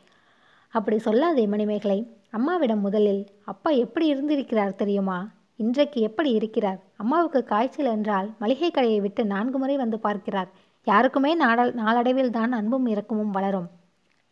அப்படி 0.74 0.96
சொல்லாதே 1.04 1.44
மணிமேகலை 1.48 1.98
அம்மாவிடம் 2.30 2.80
முதலில் 2.80 3.22
அப்பா 3.44 3.70
எப்படி 3.84 4.06
இருந்திருக்கிறார் 4.12 4.80
தெரியுமா? 4.82 5.18
இன்றைக்கு 5.56 5.98
எப்படி 6.00 6.30
இருக்கிறார்? 6.30 6.78
அம்மாவுக்கு 6.96 7.40
காய்ச்சல் 7.44 7.90
என்றால் 7.96 8.28
மளிகை 8.38 8.70
கடையை 8.70 9.00
விட்டு 9.00 9.22
நான்கு 9.24 9.58
முறை 9.58 9.76
வந்து 9.76 9.98
பார்க்கிறார். 9.98 10.50
யாருக்குமே 10.86 11.32
நாடல் 11.34 11.72
நாளடைவில் 11.74 12.34
தான் 12.38 12.52
அன்பும் 12.52 12.86
இரக்கமும் 12.86 13.34
வளரும். 13.36 13.68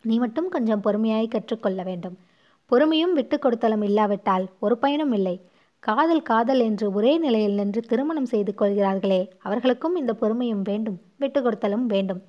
நீ 0.05 0.15
மட்டும் 0.19 0.49
கொஞ்சம் 0.49 0.83
பொறுமையாய் 0.85 1.35
கற்றுக்கொள்ள 1.35 1.81
வேண்டும். 1.83 2.17
பொறுமையும் 2.71 3.13
விட்டு 3.13 3.37
கொடுத்தலும் 3.37 3.85
இல்லாவிட்டால் 3.89 4.45
ஒரு 4.59 4.75
பயனும் 4.79 5.13
இல்லை. 5.13 5.37
காதல் 5.83 6.23
காதல் 6.23 6.61
என்று 6.61 6.87
ஒரே 6.93 7.19
நிலையில் 7.19 7.55
நின்று 7.55 7.81
திருமணம் 7.81 8.29
செய்து 8.33 8.53
கொள்கிறார்களே 8.55 9.21
அவர்களுக்கும் 9.39 9.95
இந்த 9.97 10.13
பொறுமையும் 10.21 10.61
வேண்டும் 10.63 10.99
விட்டு 11.17 11.41
கொடுத்தலும் 11.41 11.87
வேண்டும். 11.87 12.21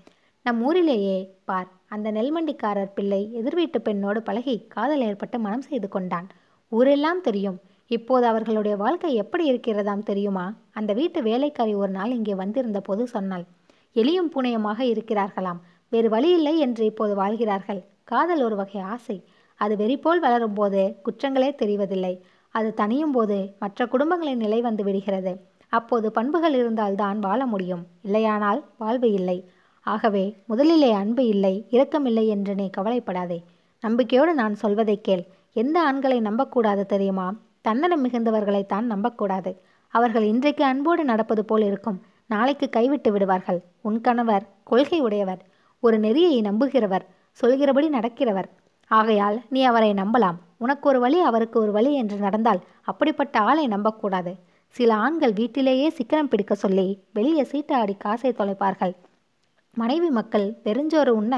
நம் 0.45 0.61
ஊரிலேயே 0.63 1.17
பார் 1.45 1.67
அந்த 1.87 2.07
நெல்மண்டிக்காரர் 2.11 2.93
பிள்ளை 2.93 3.21
எதிர்வீட்டு 3.33 3.81
பெண்ணோடு 3.81 4.21
பழகி 4.21 4.55
காதல் 4.67 5.01
ஏற்பட்டு 5.01 5.39
மனம் 5.39 5.61
செய்து 5.61 5.87
கொண்டான். 5.87 6.27
ஊரெல்லாம் 6.71 7.21
தெரியும். 7.21 7.59
இப்போது 7.87 8.25
அவர்களுடைய 8.25 8.77
வாழ்க்கை 8.77 9.13
எப்படி 9.15 9.45
இருக்கிறதாம் 9.51 10.07
தெரியுமா? 10.11 10.45
அந்த 10.71 10.91
வீட்டு 10.93 11.21
வேலைக்காரி 11.21 11.73
ஒரு 11.73 11.91
நாள் 11.91 12.11
இங்கே 12.11 12.35
வந்திருந்த 12.35 12.81
போது 12.81 13.05
சொன்னாள் 13.07 13.45
எளியும் 13.91 14.33
புனையமாக 14.35 14.79
இருக்கிறார்களாம். 14.93 15.61
வேறு 15.89 16.09
வழியில்லை 16.09 16.57
என்று 16.59 16.83
இப்போது 16.85 17.15
வாழ்கிறார்கள். 17.15 17.81
காதல் 18.03 18.41
ஒரு 18.41 18.55
வகை 18.55 18.81
ஆசை. 18.93 19.17
அது 19.55 19.75
வெறிபோல் 19.75 20.21
வளரும் 20.25 20.53
போது 20.53 20.81
குற்றங்களே 21.05 21.49
தெரிவதில்லை. 21.61 22.13
அது 22.51 22.73
தனியும் 22.73 23.11
போது 23.11 23.55
மற்ற 23.59 23.87
குடும்பங்களின் 23.87 24.37
நிலை 24.37 24.61
வந்து 24.61 24.83
விடுகிறது. 24.83 25.33
அப்போது 25.69 26.11
பண்புகள் 26.11 26.53
இருந்தால்தான் 26.53 27.19
வாழ 27.19 27.45
முடியும். 27.45 27.85
இல்லையானால் 28.03 28.63
வாழ்வு 28.77 29.11
இல்லை. 29.11 29.37
ஆகவே 29.81 30.37
முதலிலே 30.45 30.91
அன்பு 30.91 31.27
இல்லை 31.27 31.67
இரக்கமில்லை 31.71 32.27
என்று 32.27 32.55
நீ 32.55 32.69
கவலைப்படாதே. 32.69 33.43
நம்பிக்கையோடு 33.81 34.33
நான் 34.33 34.55
சொல்வதை 34.55 35.01
கேள். 35.01 35.23
எந்த 35.53 35.81
ஆண்களை 35.81 36.19
நம்பக்கூடாது 36.19 36.85
தெரியுமா? 36.85 37.33
தன்னலம் 37.61 38.07
மிகுந்தவர்களைத்தான் 38.07 38.81
நம்பக்கூடாது. 38.81 39.61
அவர்கள் 39.87 40.23
இன்றைக்கு 40.23 40.63
அன்போடு 40.63 41.03
நடப்பது 41.03 41.45
போல் 41.45 41.61
இருக்கும். 41.61 42.01
நாளைக்கு 42.25 42.69
கைவிட்டு 42.69 43.11
விடுவார்கள். 43.11 43.59
உன் 43.81 44.01
கணவர் 44.01 44.47
கொள்கை 44.63 44.99
உடையவர். 44.99 45.41
ஒரு 45.79 45.99
நெறியை 45.99 46.41
நம்புகிறவர் 46.41 47.05
சொல்கிறபடி 47.31 47.89
நடக்கிறவர். 47.89 48.49
ஆகையால் 48.87 49.41
நீ 49.49 49.63
அவரை 49.63 49.93
நம்பலாம். 49.93 50.39
உனக்கு 50.63 50.85
ஒரு 50.91 50.99
வழி 50.99 51.19
அவருக்கு 51.29 51.57
ஒரு 51.59 51.71
வழி 51.77 51.91
என்று 52.01 52.17
நடந்தால் 52.25 52.61
அப்படிப்பட்ட 52.89 53.35
ஆளை 53.49 53.65
நம்பக்கூடாது. 53.67 54.33
சில 54.75 54.89
ஆண்கள் 55.05 55.33
வீட்டிலேயே 55.39 55.87
சிக்கனம் 55.97 56.29
பிடிக்க 56.33 56.53
சொல்லி 56.55 56.85
வெளியே 57.17 57.43
சீட்டாடி 57.51 57.95
காசை 58.03 58.31
தொலைப்பார்கள். 58.31 58.93
மனைவி 59.77 60.09
மக்கள் 60.09 60.45
பெருஞ்சோறு 60.65 61.11
உண்ண 61.21 61.35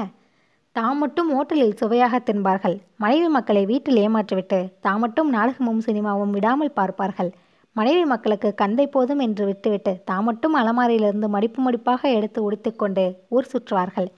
தாம் 0.76 0.98
மட்டும் 0.98 1.28
ஓட்டலில் 1.38 1.76
சுவையாக 1.80 2.18
தின்பார்கள். 2.18 2.76
மனைவி 3.02 3.28
மக்களை 3.28 3.62
வீட்டில் 3.72 4.00
ஏமாற்றிவிட்டு 4.04 4.58
தாம் 4.80 5.02
மட்டும் 5.04 5.28
நாடகமும் 5.30 5.82
சினிமாவும் 5.86 6.34
விடாமல் 6.36 6.76
பார்ப்பார்கள். 6.78 7.30
மனைவி 7.76 8.02
மக்களுக்கு 8.04 8.48
கந்தை 8.54 8.86
போதும் 8.86 9.22
என்று 9.26 9.44
விட்டுவிட்டு 9.50 9.92
தாம் 10.10 10.26
மட்டும் 10.28 10.54
அலமாரியிலிருந்து 10.60 11.28
மடிப்பு 11.28 11.60
மடிப்பாக 11.66 12.02
எடுத்து 12.18 12.40
உடுத்திக்கொண்டு 12.48 13.04
ஊர் 13.28 13.50
சுற்றுவார்கள். 13.52 14.08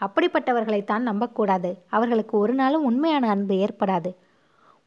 அப்படிப்பட்டவர்களைத்தான் 0.00 1.06
நம்பக்கூடாது. 1.10 1.70
அவர்களுக்கு 1.96 2.34
ஒரு 2.38 2.54
நாளும் 2.54 2.86
உண்மையான 2.90 3.24
அன்பு 3.28 3.54
ஏற்படாது. 3.64 4.10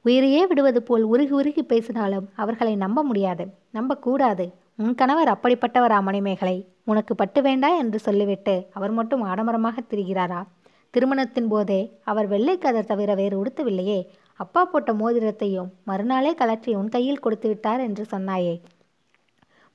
உயிரையே 0.05 0.45
விடுவது 0.45 0.83
போல் 0.83 1.03
உருகி 1.03 1.33
உருகி 1.33 1.63
பேசினாலும் 1.63 2.29
அவர்களை 2.35 2.75
நம்ப 2.75 3.03
முடியாது. 3.03 3.43
நம்பக்கூடாது. 3.71 4.45
உன் 4.77 4.95
கணவர் 4.95 5.27
அப்படிப்பட்டவரா 5.27 6.01
மணிமேகலை? 6.01 6.57
உனக்கு 6.85 7.15
பட்டு 7.15 7.41
வேண்டா 7.41 7.69
என்று 7.77 7.99
சொல்லிவிட்டு 7.99 8.55
அவர் 8.73 8.91
மட்டும் 8.91 9.23
ஆடம்பரமாக 9.23 9.83
திரிகிறாரா? 9.89 10.41
திருமணத்தின் 10.93 11.47
போதே 11.47 11.79
அவர் 12.03 12.27
வெள்ளை 12.27 12.57
கதர் 12.57 12.85
தவிர 12.85 13.15
வேறு 13.15 13.35
உடுத்தவில்லையே. 13.43 13.99
அப்பா 14.39 14.65
போட்ட 14.65 14.93
மோதிரத்தையும் 14.93 15.69
மறுநாளே 15.83 16.33
கலற்றி 16.33 16.75
உன் 16.75 16.89
கையில் 16.89 17.19
கொடுத்து 17.19 17.47
விட்டார் 17.47 17.79
என்று 17.79 18.05
சொன்னாயே. 18.11 18.61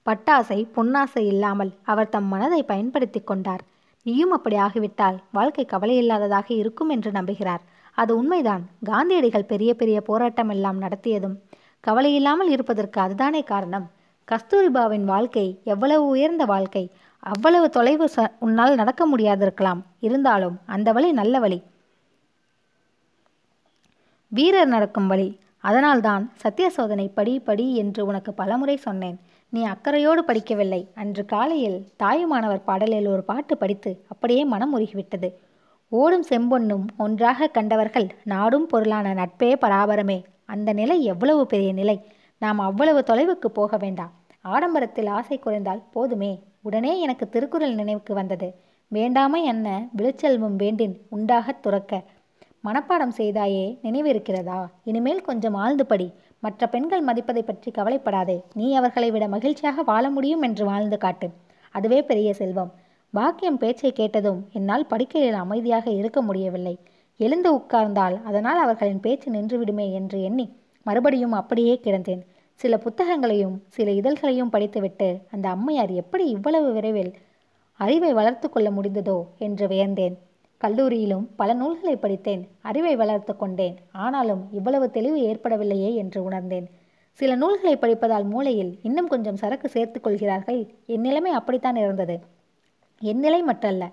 பட்டாசை 0.06 0.60
பொன்னாசை 0.76 1.22
இல்லாமல் 1.26 1.72
அவர் 1.82 2.08
தம் 2.08 2.24
மனதை 2.24 2.62
பயன்படுத்தி 2.62 3.20
கொண்டார். 3.20 3.62
நீயும் 4.02 4.30
அப்படி 4.30 4.56
ஆகிவிட்டால் 4.56 5.18
வாழ்க்கை 5.32 5.66
கவலையில்லாததாக 5.70 6.48
இருக்கும் 6.48 6.88
என்று 6.88 7.10
நம்புகிறார். 7.10 7.64
அது 7.98 8.12
உண்மைதான். 8.16 8.64
காந்தியடிகள் 8.84 9.50
பெரிய 9.52 9.70
பெரிய 9.74 9.98
போராட்டம் 10.00 10.48
எல்லாம் 10.48 10.78
நடத்தியதும் 10.82 11.36
கவலையில்லாமல் 11.84 12.50
இருப்பதற்கு 12.54 12.98
அதுதானே 13.00 13.42
காரணம். 13.42 13.86
கஸ்தூரிபாவின் 14.28 15.06
வாழ்க்கை 15.12 15.46
எவ்வளவு 15.64 16.04
உயர்ந்த 16.06 16.44
வாழ்க்கை 16.44 16.84
அவ்வளவு 17.22 17.66
தொலைவு 17.70 18.06
ச 18.16 18.26
உன்னால் 18.38 18.74
நடக்க 18.74 19.02
முடியாதிருக்கலாம். 19.12 19.80
இருந்தாலும் 20.06 20.56
அந்த 20.66 20.88
வழி 20.92 21.10
நல்ல 21.12 21.38
வழி. 21.38 21.58
வீரர் 24.32 24.72
நடக்கும் 24.74 25.06
வழி. 25.06 25.28
அதனால்தான் 25.64 26.24
சத்திய 26.42 26.66
சோதனை 26.70 27.06
படி 27.08 27.34
படி 27.40 27.66
என்று 27.76 28.00
உனக்கு 28.06 28.32
பலமுறை 28.40 28.76
சொன்னேன். 28.76 29.16
நீ 29.52 29.60
அக்கறையோடு 29.66 30.22
படிக்கவில்லை. 30.26 30.82
அன்று 30.94 31.24
காலையில் 31.24 31.78
தாயுமானவர் 32.02 32.66
பாடலில் 32.68 33.08
ஒரு 33.14 33.22
பாட்டு 33.30 33.56
படித்து 33.56 33.92
அப்படியே 34.08 34.44
மனம் 34.44 34.74
உருகிவிட்டது. 34.78 35.30
ஓடும் 35.90 36.24
செம்பொன்னும் 36.28 36.84
ஒன்றாக 36.98 37.46
கண்டவர்கள் 37.46 38.06
நாடும் 38.24 38.66
பொருளான 38.66 39.14
நட்பே 39.14 39.54
பராபரமே. 39.60 40.22
அந்த 40.44 40.72
நிலை 40.72 41.04
எவ்வளவு 41.04 41.46
பெரிய 41.46 41.72
நிலை? 41.72 42.06
நாம் 42.38 42.58
அவ்வளவு 42.58 43.04
தொலைவுக்கு 43.06 43.46
போக 43.46 43.76
வேண்டாம். 43.76 44.10
ஆடம்பரத்தில் 44.44 45.08
ஆசை 45.08 45.38
குறைந்தால் 45.38 45.82
போதுமே. 45.92 46.42
உடனே 46.62 47.00
எனக்கு 47.00 47.28
திருக்குறள் 47.28 47.74
நினைவுக்கு 47.74 48.14
வந்தது. 48.14 48.54
வேண்டாமை 48.88 49.44
என்ன? 49.44 49.88
விழுச்செல்வம் 49.96 50.56
வேண்டின் 50.56 51.06
உண்டாகத் 51.08 51.62
துறக்க. 51.62 52.02
மனப்பாடம் 52.64 53.12
செய்தாயே 53.16 53.78
நினைவிருக்கிறதா? 53.82 54.66
இனிமேல் 54.84 55.20
கொஞ்சம் 55.20 55.54
ஆழ்ந்து 55.54 55.86
படி 55.86 56.12
மற்ற 56.38 56.68
பெண்கள் 56.68 57.04
மதிப்பதை 57.04 57.42
பற்றி 57.42 57.70
கவலைப்படாதே. 57.70 58.42
நீ 58.54 58.74
அவர்களை 58.74 59.10
விட 59.10 59.28
மகிழ்ச்சியாக 59.28 59.82
வாழ 59.82 60.10
முடியும் 60.10 60.42
என்று 60.42 60.64
வாழ்ந்து 60.64 60.98
காட்டு. 60.98 61.30
அதுவே 61.70 62.02
பெரிய 62.02 62.34
செல்வம். 62.34 62.72
பாக்கியம் 63.14 63.56
பேச்சை 63.56 63.92
கேட்டதும் 63.92 64.40
என்னால் 64.52 64.86
படுக்கையில் 64.86 65.34
அமைதியாக 65.34 65.90
இருக்க 65.90 66.22
முடியவில்லை. 66.22 66.78
எழுந்து 67.16 67.50
உட்கார்ந்தால் 67.56 68.16
அதனால் 68.22 68.58
அவர்களின் 68.58 69.00
பேச்சு 69.00 69.28
நின்றுவிடுமே 69.32 69.92
என்று 69.92 70.22
எண்ணி 70.22 70.46
மறுபடியும் 70.82 71.32
அப்படியே 71.32 71.80
கிடந்தேன். 71.84 72.22
சில 72.60 72.76
புத்தகங்களையும் 72.76 73.56
சில 73.68 73.90
இதழ்களையும் 73.90 74.52
படித்துவிட்டு 74.54 75.08
அந்த 75.30 75.48
அம்மையார் 75.48 75.90
எப்படி 75.90 76.24
இவ்வளவு 76.28 76.72
விரைவில் 76.72 77.12
அறிவை 77.80 78.12
வளர்த்து 78.12 78.50
கொள்ள 78.50 78.70
முடிந்ததோ 78.70 79.18
என்று 79.38 79.66
வியந்தேன். 79.66 80.16
கல்லூரியிலும் 80.60 81.26
பல 81.36 81.52
நூல்களை 81.54 81.96
படித்தேன் 81.96 82.42
அறிவை 82.60 82.96
வளர்த்து 82.96 83.36
கொண்டேன். 83.36 83.76
ஆனாலும் 83.92 84.48
இவ்வளவு 84.52 84.90
தெளிவு 84.90 85.20
ஏற்படவில்லையே 85.20 85.94
என்று 85.94 86.22
உணர்ந்தேன். 86.22 86.66
சில 87.12 87.34
நூல்களை 87.34 87.76
படிப்பதால் 87.76 88.24
மூளையில் 88.24 88.78
இன்னும் 88.82 89.08
கொஞ்சம் 89.08 89.36
சரக்கு 89.36 89.68
சேர்த்து 89.68 90.00
கொள்கிறார்கள். 90.00 90.60
என் 90.86 91.00
நிலைமை 91.00 91.32
அப்படித்தான் 91.32 91.76
இருந்தது. 91.76 92.18
என் 93.00 93.18
நிலை 93.18 93.44
மட்டல்ல 93.44 93.92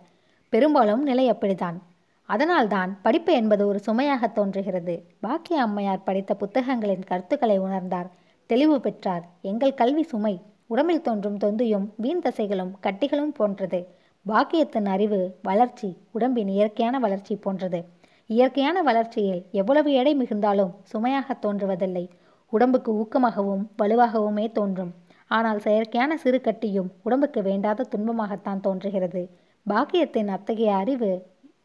பெரும்பாலும் 0.50 1.04
நிலை 1.04 1.30
அப்படித்தான். 1.30 1.82
அதனால்தான் 2.26 2.98
படிப்பு 3.02 3.34
என்பது 3.34 3.68
ஒரு 3.68 3.80
சுமையாக 3.80 4.28
தோன்றுகிறது. 4.28 5.04
பாக்கிய 5.20 5.62
அம்மையார் 5.62 6.04
படித்த 6.04 6.36
புத்தகங்களின் 6.36 7.04
கருத்துக்களை 7.04 7.60
உணர்ந்தார் 7.60 8.10
தெளிவு 8.46 8.80
பெற்றார். 8.80 9.24
எங்கள் 9.42 9.74
கல்வி 9.74 10.04
சுமை 10.04 10.42
உடம்பில் 10.68 11.02
தோன்றும் 11.02 11.38
தொந்தியும் 11.38 11.94
வீண் 11.98 12.22
தசைகளும் 12.26 12.72
கட்டிகளும் 12.82 13.34
போன்றது. 13.34 13.88
பாக்கியத்தின் 14.28 14.86
அறிவு 14.86 15.36
வளர்ச்சி 15.44 15.98
உடம்பின் 16.12 16.48
இயற்கையான 16.48 17.00
வளர்ச்சி 17.00 17.36
போன்றது. 17.36 17.86
இயற்கையான 18.28 18.82
வளர்ச்சியில் 18.82 19.46
எவ்வளவு 19.52 19.94
எடை 19.94 20.16
மிகுந்தாலும் 20.16 20.76
சுமையாக 20.84 21.38
தோன்றுவதில்லை. 21.42 22.10
உடம்புக்கு 22.50 22.94
ஊக்கமாகவும் 22.94 23.66
வலுவாகவுமே 23.78 24.52
தோன்றும். 24.52 24.94
ஆனால் 25.32 25.60
செயற்கையான 25.60 26.14
சிறு 26.14 26.40
கட்டியும் 26.42 26.90
உடம்புக்கு 27.04 27.42
வேண்டாத 27.42 27.88
துன்பமாகத்தான் 27.94 28.60
தோன்றுகிறது. 28.60 29.24
பாக்கியத்தின் 29.66 30.28
அத்தகைய 30.28 30.74
அறிவு 30.76 31.12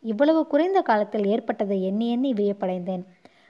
இவ்வளவு 0.03 0.41
குறைந்த 0.47 0.79
காலத்தில் 0.81 1.27
ஏற்பட்டதை 1.27 1.79
எண்ணி 1.83 2.07
எண்ணி 2.11 2.31
வியப்படைந்தேன். 2.33 3.03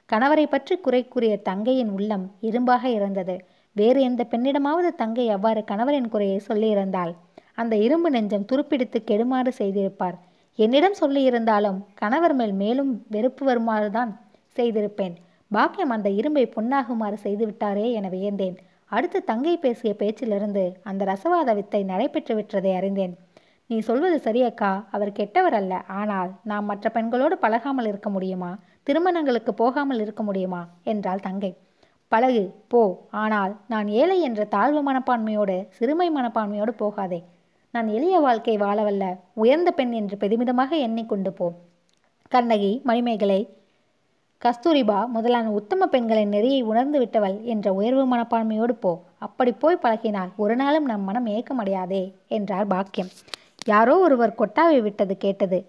கணவரை 0.09 0.45
பற்றி 0.45 0.75
குறை 0.77 1.01
கூறிய 1.07 1.33
தங்கையின் 1.41 1.91
உள்ளம் 1.97 2.25
இரும்பாக 2.41 2.83
இருந்தது 2.85 3.35
வேறு 3.75 3.99
எந்த 4.01 4.21
பெண்ணிடமாவது 4.31 4.89
தங்கை 4.95 5.25
அவ்வாறு 5.29 5.61
கணவரின் 5.67 6.09
குறையை 6.09 6.39
சொல்லியிருந்தால் 6.47 7.13
அந்த 7.53 7.75
இரும்பு 7.75 8.09
நெஞ்சம் 8.09 8.45
துருப்பிடித்து 8.45 8.99
கெடுமாறு 9.03 9.51
செய்திருப்பார். 9.57 10.17
என்னிடம் 10.59 10.97
சொல்லியிருந்தாலும் 10.99 11.79
கணவர் 11.93 12.33
மேல் 12.33 12.53
மேலும் 12.53 12.91
வெறுப்பு 13.07 13.43
வருமாறுதான் 13.45 14.11
செய்திருப்பேன். 14.55 15.15
பாக்கியம் 15.51 15.89
அந்த 15.89 16.09
இரும்பை 16.09 16.43
பொன்னாகுமாறு 16.55 17.17
செய்துவிட்டாரே 17.23 17.87
என 17.91 18.09
வியந்தேன். 18.09 18.57
அடுத்து 18.91 19.23
தங்கை 19.23 19.57
பேசிய 19.57 19.93
பேச்சிலிருந்து 19.93 20.63
அந்த 20.83 21.05
ரசவாத 21.05 21.53
வித்தை 21.55 21.83
நடைபெற்று 21.83 22.35
விட்டதை 22.35 22.71
அறிந்தேன். 22.73 23.13
நீ 23.67 23.79
சொல்வது 23.79 24.31
சரியக்கா 24.31 24.71
அவர் 24.91 25.11
கெட்டவர் 25.11 25.53
அல்ல. 25.53 25.73
ஆனால் 25.87 26.31
நாம் 26.43 26.65
மற்ற 26.65 26.89
பெண்களோடு 26.89 27.37
பழகாமல் 27.37 27.85
இருக்க 27.85 28.09
முடியுமா? 28.09 28.51
திருமணங்களுக்கு 28.83 29.53
போகாமல் 29.53 29.99
இருக்க 29.99 30.23
முடியுமா? 30.23 30.61
என்றாள் 30.83 31.19
தங்கை. 31.19 31.51
பழகு 32.07 32.43
போ. 32.67 32.81
ஆனால் 33.11 33.53
நான் 33.67 33.87
ஏழை 33.87 34.21
என்ற 34.21 34.43
தாழ்வு 34.45 34.81
மனப்பான்மையோடு 34.91 35.55
சிறுமை 35.69 36.11
மனப்பான்மையோடு 36.11 36.73
போகாதே. 36.75 37.19
நான் 37.73 37.87
எளிய 37.87 38.19
வாழ்க்கை 38.19 38.57
வாழவல்ல. 38.57 39.05
உயர்ந்த 39.33 39.71
பெண் 39.71 39.91
என்று 39.91 40.17
பெருமிதமாக 40.17 40.75
எண்ணிக்கொண்டு 40.75 41.33
போ. 41.33 41.47
கண்ணகி 42.31 42.81
மணிமேகலை 42.83 43.39
கஸ்தூரிபா 44.41 44.99
முதலான 45.07 45.47
உத்தம 45.49 45.85
பெண்களின் 45.85 46.31
நெறியை 46.33 46.61
உணர்ந்து 46.61 46.97
விட்டவள் 47.01 47.35
என்ற 47.43 47.73
உயர்வு 47.73 48.03
மனப்பான்மையோடு 48.13 48.73
போ. 48.79 48.91
அப்படி 49.17 49.51
போய் 49.51 49.83
பழகினால் 49.83 50.31
ஒரு 50.35 50.55
நாளும் 50.55 50.85
நம் 50.85 51.03
மனம் 51.03 51.27
ஏக்கமடையாதே 51.27 52.01
என்றார் 52.27 52.67
பாக்கியம் 52.67 53.11
யாரோ 53.65 53.95
ஒருவர் 53.97 54.33
கொட்டாவை 54.39 54.79
விட்டது 54.81 55.17
கேட்டது 55.17 55.59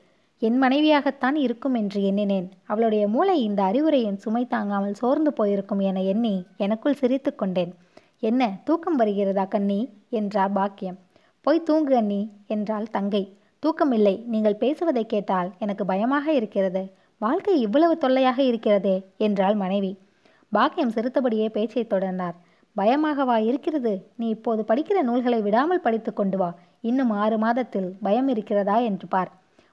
என் 0.42 0.56
மனைவியாகத்தான் 0.62 1.36
இருக்கும் 1.36 1.74
என்று 1.74 1.98
எண்ணினேன். 2.02 2.48
அவளுடைய 2.66 3.08
மூளை 3.08 3.36
இந்த 3.42 3.62
அறிவுரையின் 3.62 4.16
சுமை 4.16 4.44
தாங்காமல் 4.46 4.94
சோர்ந்து 4.94 5.32
போயிருக்கும் 5.32 5.82
என 5.90 6.02
எண்ணி 6.12 6.34
எனக்குள் 6.56 6.98
சிரித்து 7.02 7.34
கொண்டேன். 7.34 7.74
என்ன 8.20 8.50
தூக்கம் 8.64 8.96
வருகிறதா 8.96 9.44
கண்ணி? 9.44 9.80
என்றார் 10.10 10.52
பாக்கியம் 10.52 10.98
போய் 11.40 11.62
தூங்கு 11.62 11.94
அண்ணி 11.96 12.22
என்றாள் 12.46 12.90
தங்கை. 12.90 13.24
தூக்கமில்லை 13.62 14.16
நீங்கள் 14.26 14.60
பேசுவதை 14.64 15.06
கேட்டால் 15.06 15.50
எனக்கு 15.58 15.84
பயமாக 15.84 16.26
இருக்கிறது. 16.32 16.82
வாழ்க்கை 17.22 17.60
இவ்வளவு 17.60 17.98
தொல்லையாக 17.98 18.42
இருக்கிறதே 18.42 18.94
என்றாள் 19.16 19.54
மனைவி. 19.54 19.98
பாக்கியம் 20.52 20.90
சிறுத்தபடியே 20.90 21.48
பேச்சை 21.48 21.86
தொடர்ந்தார். 21.90 22.36
பயமாகவா 22.76 23.36
இருக்கிறது? 23.36 23.92
நீ 24.16 24.28
இப்போது 24.28 24.64
படிக்கிற 24.68 25.02
நூல்களை 25.02 25.42
விடாமல் 25.42 25.80
படித்து 25.80 26.12
கொண்டு 26.12 26.38
வா. 26.38 26.54
இன்னும் 26.80 27.10
ஆறு 27.10 27.38
மாதத்தில் 27.38 27.96
பயம் 28.02 28.28
இருக்கிறதா 28.28 28.76
என்று 28.78 29.06
பார். 29.06 29.30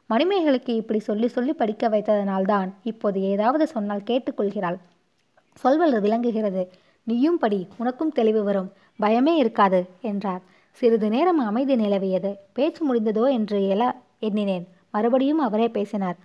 மணிமேகலுக்கு 0.07 0.75
இப்படி 0.75 0.99
சொல்லி 0.99 1.27
சொல்லி 1.27 1.53
படிக்க 1.53 1.89
வைத்ததனால்தான் 1.89 2.69
இப்போது 2.83 3.21
ஏதாவது 3.21 3.67
சொன்னால் 3.67 4.07
கேட்டுக்கொள்கிறாள். 4.09 4.79
சொல்வது 5.53 6.01
விளங்குகிறது. 6.01 6.71
நீயும் 7.07 7.37
படி 7.37 7.67
உனக்கும் 7.77 8.11
தெளிவு 8.11 8.43
வரும். 8.43 8.71
பயமே 8.99 9.35
இருக்காது 9.35 9.85
என்றார். 10.01 10.41
சிறிது 10.71 11.09
நேரம் 11.09 11.37
அமைதி 11.37 11.75
நிலவியது. 11.75 12.33
பேச்சு 12.53 12.81
முடிந்ததோ 12.85 13.31
என்று 13.31 13.67
எல 13.67 13.83
எண்ணினேன். 14.19 14.67
மறுபடியும் 14.91 15.37
அவரே 15.39 15.67
பேசினார். 15.69 16.17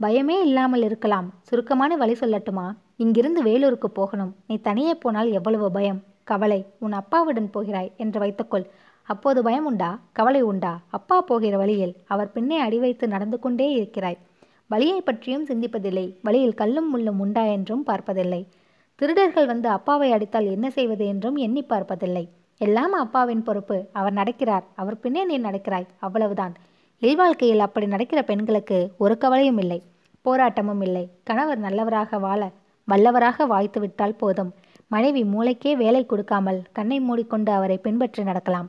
பயமே 0.00 0.40
இல்லாமல் 0.40 0.82
இருக்கலாம். 0.82 1.28
சுருக்கமான 1.42 1.96
வழி 1.96 2.12
சொல்லட்டுமா? 2.12 2.66
இங்கிருந்து 2.96 3.42
வேலூருக்கு 3.42 3.88
போகணும். 3.90 4.34
நீ 4.46 4.56
தனியே 4.58 4.94
போனால் 4.94 5.30
எவ்வளவு 5.30 5.70
பயம்? 5.70 6.02
கவலை 6.24 6.64
உன் 6.78 6.92
அப்பாவுடன் 6.92 7.50
போகிறாய் 7.50 7.92
என்று 7.96 8.18
வைத்துக்கொள். 8.20 8.66
அப்போது 9.02 9.42
பயம் 9.42 9.64
உண்டா? 9.64 9.98
கவலை 10.12 10.42
உண்டா? 10.42 10.80
அப்பா 10.88 11.20
போகிற 11.20 11.56
வழியில் 11.56 11.94
அவர் 12.06 12.32
பின்னே 12.32 12.58
அடி 12.58 12.78
வைத்து 12.78 13.08
நடந்து 13.08 13.38
கொண்டே 13.38 13.72
இருக்கிறாய். 13.72 14.18
வழியை 14.66 15.00
பற்றியும் 15.00 15.46
சிந்திப்பதில்லை. 15.46 16.06
வழியில் 16.22 16.54
கல்லும் 16.54 16.88
முள்ளும் 16.88 17.18
உண்டா 17.18 17.44
என்றும் 17.44 17.84
பார்ப்பதில்லை. 17.84 18.46
திருடர்கள் 18.94 19.46
வந்து 19.46 19.68
அப்பாவை 19.68 20.12
அடித்தால் 20.12 20.46
என்ன 20.46 20.70
செய்வது 20.70 21.06
என்றும் 21.06 21.36
எண்ணி 21.36 21.62
பார்ப்பதில்லை. 21.62 22.28
எல்லாம் 22.58 22.92
அப்பாவின் 22.92 23.42
பொறுப்பு. 23.42 23.88
அவர் 23.92 24.12
நடக்கிறார். 24.12 24.64
அவர் 24.74 25.00
பின்னே 25.00 25.24
நீ 25.24 25.38
நடக்கிறாய். 25.38 25.86
அவ்வளவுதான். 25.98 26.54
இல்வாழ்க்கையில் 27.02 27.64
அப்படி 27.64 27.86
நடக்கிற 27.86 28.20
பெண்களுக்கு 28.22 28.78
ஒரு 28.98 29.18
கவலையும் 29.18 29.58
இல்லை 29.58 29.78
போராட்டமும் 30.24 30.82
இல்லை. 30.82 31.02
கணவர் 31.24 31.58
நல்லவராக 31.58 32.18
வாழ 32.18 32.40
வல்லவராக 32.88 33.46
வாய்த்து 33.46 33.80
விட்டால் 33.80 34.16
போதும். 34.16 34.50
மனைவி 34.86 35.22
மூளைக்கே 35.24 35.72
வேலை 35.76 36.06
கொடுக்காமல் 36.06 36.60
கண்ணை 36.72 36.98
மூடிக்கொண்டு 37.00 37.52
அவரை 37.52 37.76
பின்பற்றி 37.78 38.22
நடக்கலாம். 38.22 38.68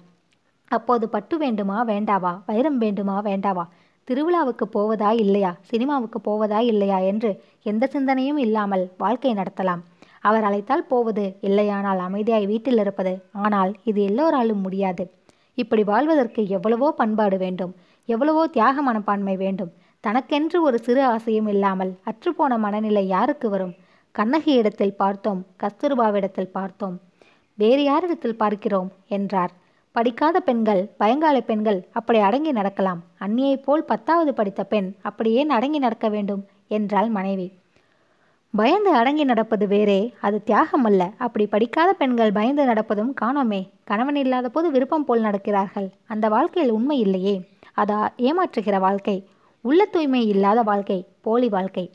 அப்போது 0.72 1.10
பட்டு 1.10 1.38
வேண்டுமா 1.38 1.78
வேண்டாவா? 1.86 2.34
வைரம் 2.46 2.78
வேண்டுமா 2.78 3.18
வேண்டாவா? 3.22 3.66
திருவிழாவுக்கு 4.08 4.66
போவதா 4.76 5.12
இல்லையா? 5.24 5.52
சினிமாவுக்கு 5.62 6.20
போவதா 6.22 6.60
இல்லையா? 6.72 7.00
என்று 7.12 7.32
எந்த 7.64 7.88
சிந்தனையும் 7.88 8.38
இல்லாமல் 8.38 8.86
வாழ்க்கை 8.98 9.34
நடத்தலாம். 9.34 9.82
அவர் 10.22 10.44
அழைத்தால் 10.44 10.88
போவது 10.88 11.24
இல்லையானால் 11.42 12.02
அமைதியாய் 12.08 12.46
வீட்டில் 12.46 12.78
இருப்பது. 12.78 13.14
ஆனால் 13.32 13.72
இது 13.84 14.00
எல்லோராலும் 14.04 14.62
முடியாது. 14.62 15.04
இப்படி 15.58 15.84
வாழ்வதற்கு 15.84 16.42
எவ்வளவோ 16.48 16.92
பண்பாடு 16.92 17.38
வேண்டும். 17.38 17.74
எவ்வளவோ 18.10 18.44
தியாக 18.48 18.82
மனப்பான்மை 18.82 19.36
வேண்டும். 19.38 19.72
தனக்கென்று 20.04 20.58
ஒரு 20.62 20.78
சிறு 20.80 21.04
ஆசையும் 21.04 21.48
இல்லாமல் 21.48 21.92
அற்றுப்போன 22.04 22.54
மனநிலை 22.58 23.04
யாருக்கு 23.08 23.48
வரும்? 23.50 23.74
கண்ணகி 24.16 24.52
இடத்தில் 24.54 24.96
பார்த்தோம் 24.96 25.42
கஸ்தூர்பாவிடத்தில் 25.64 26.54
பார்த்தோம். 26.54 26.96
வேறு 27.60 27.84
யாரிடத்தில் 27.84 28.38
பார்க்கிறோம்? 28.38 28.90
என்றார். 29.08 29.54
படிக்காத 29.96 30.38
பெண்கள் 30.40 30.82
பயங்கால 31.00 31.38
பெண்கள் 31.42 31.80
அப்படி 31.92 32.20
அடங்கி 32.20 32.52
நடக்கலாம். 32.52 33.02
அன்னியைப் 33.20 33.64
போல் 33.66 33.84
பத்தாவது 33.84 34.34
படித்த 34.34 34.64
பெண் 34.64 34.90
அப்படியே 35.02 35.42
அடங்கி 35.48 35.80
நடக்க 35.80 36.08
வேண்டும் 36.10 36.44
என்றாள் 36.68 37.10
மனைவி. 37.10 37.48
பயந்து 38.54 38.92
அடங்கி 38.94 39.24
நடப்பது 39.24 39.66
வேறே 39.68 40.00
அது 40.22 40.38
தியாகம் 40.44 40.84
அல்ல. 40.84 41.02
அப்படி 41.18 41.46
படிக்காத 41.48 41.90
பெண்கள் 41.94 42.32
பயந்து 42.32 42.64
நடப்பதும் 42.66 43.12
காணோமே. 43.22 43.62
கணவன் 43.84 44.16
இல்லாத 44.16 44.48
போது 44.50 44.68
விருப்பம் 44.72 45.06
போல் 45.06 45.22
நடக்கிறார்கள். 45.22 45.90
அந்த 46.08 46.26
வாழ்க்கையில் 46.28 46.74
உண்மை 46.74 46.98
இல்லையே. 47.00 47.36
அதா 47.82 48.00
ஏமாற்றுகிற 48.28 48.76
வாழ்க்கை 48.86 49.18
உள்ள 49.66 49.82
தூய்மை 49.86 50.22
இல்லாத 50.28 50.60
வாழ்க்கை 50.70 50.98
போலி 51.26 51.50
வாழ்க்கை. 51.50 51.86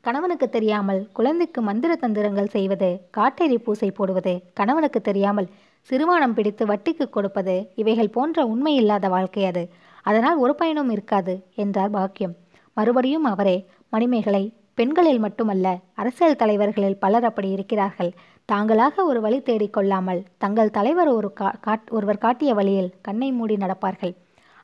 கணவனுக்கு 0.00 0.46
தெரியாமல் 0.48 1.00
குழந்தைக்கு 1.12 1.60
மந்திர 1.68 1.92
தந்திரங்கள் 1.96 2.52
செய்வது 2.54 2.88
காட்டேரி 3.16 3.58
பூசை 3.64 3.90
போடுவது 3.90 4.34
கணவனுக்கு 4.58 5.00
தெரியாமல் 5.00 5.48
சிறுவானம் 5.90 6.34
பிடித்து 6.36 6.64
வட்டிக்கு 6.66 7.06
கொடுப்பது 7.10 7.54
இவைகள் 7.74 8.14
போன்ற 8.16 8.46
உண்மை 8.46 8.74
இல்லாத 8.74 9.06
வாழ்க்கை 9.08 9.44
அது. 9.50 9.62
அதனால் 10.02 10.40
ஒரு 10.44 10.54
பயனும் 10.60 10.90
இருக்காது 10.90 11.34
என்றார் 11.64 11.94
பாக்கியம். 11.98 12.34
மறுபடியும் 12.76 13.28
அவரே 13.32 13.56
மணிமேகலை 13.88 14.44
பெண்களில் 14.74 15.22
மட்டுமல்ல 15.24 15.66
அரசியல் 15.94 16.40
தலைவர்களில் 16.42 17.00
பலர் 17.04 17.26
அப்படி 17.30 17.48
இருக்கிறார்கள். 17.56 18.12
தாங்களாக 18.48 19.04
ஒரு 19.04 19.20
வழி 19.20 19.38
தேடிக்கொள்ளாமல் 19.48 20.20
தங்கள் 20.38 20.74
தலைவர் 20.78 21.10
ஒரு 21.18 21.30
கா 21.40 21.48
காட் 21.66 21.88
ஒருவர் 21.90 22.22
காட்டிய 22.26 22.52
வழியில் 22.54 22.92
கண்ணை 23.02 23.28
மூடி 23.32 23.56
நடப்பார்கள். 23.56 24.14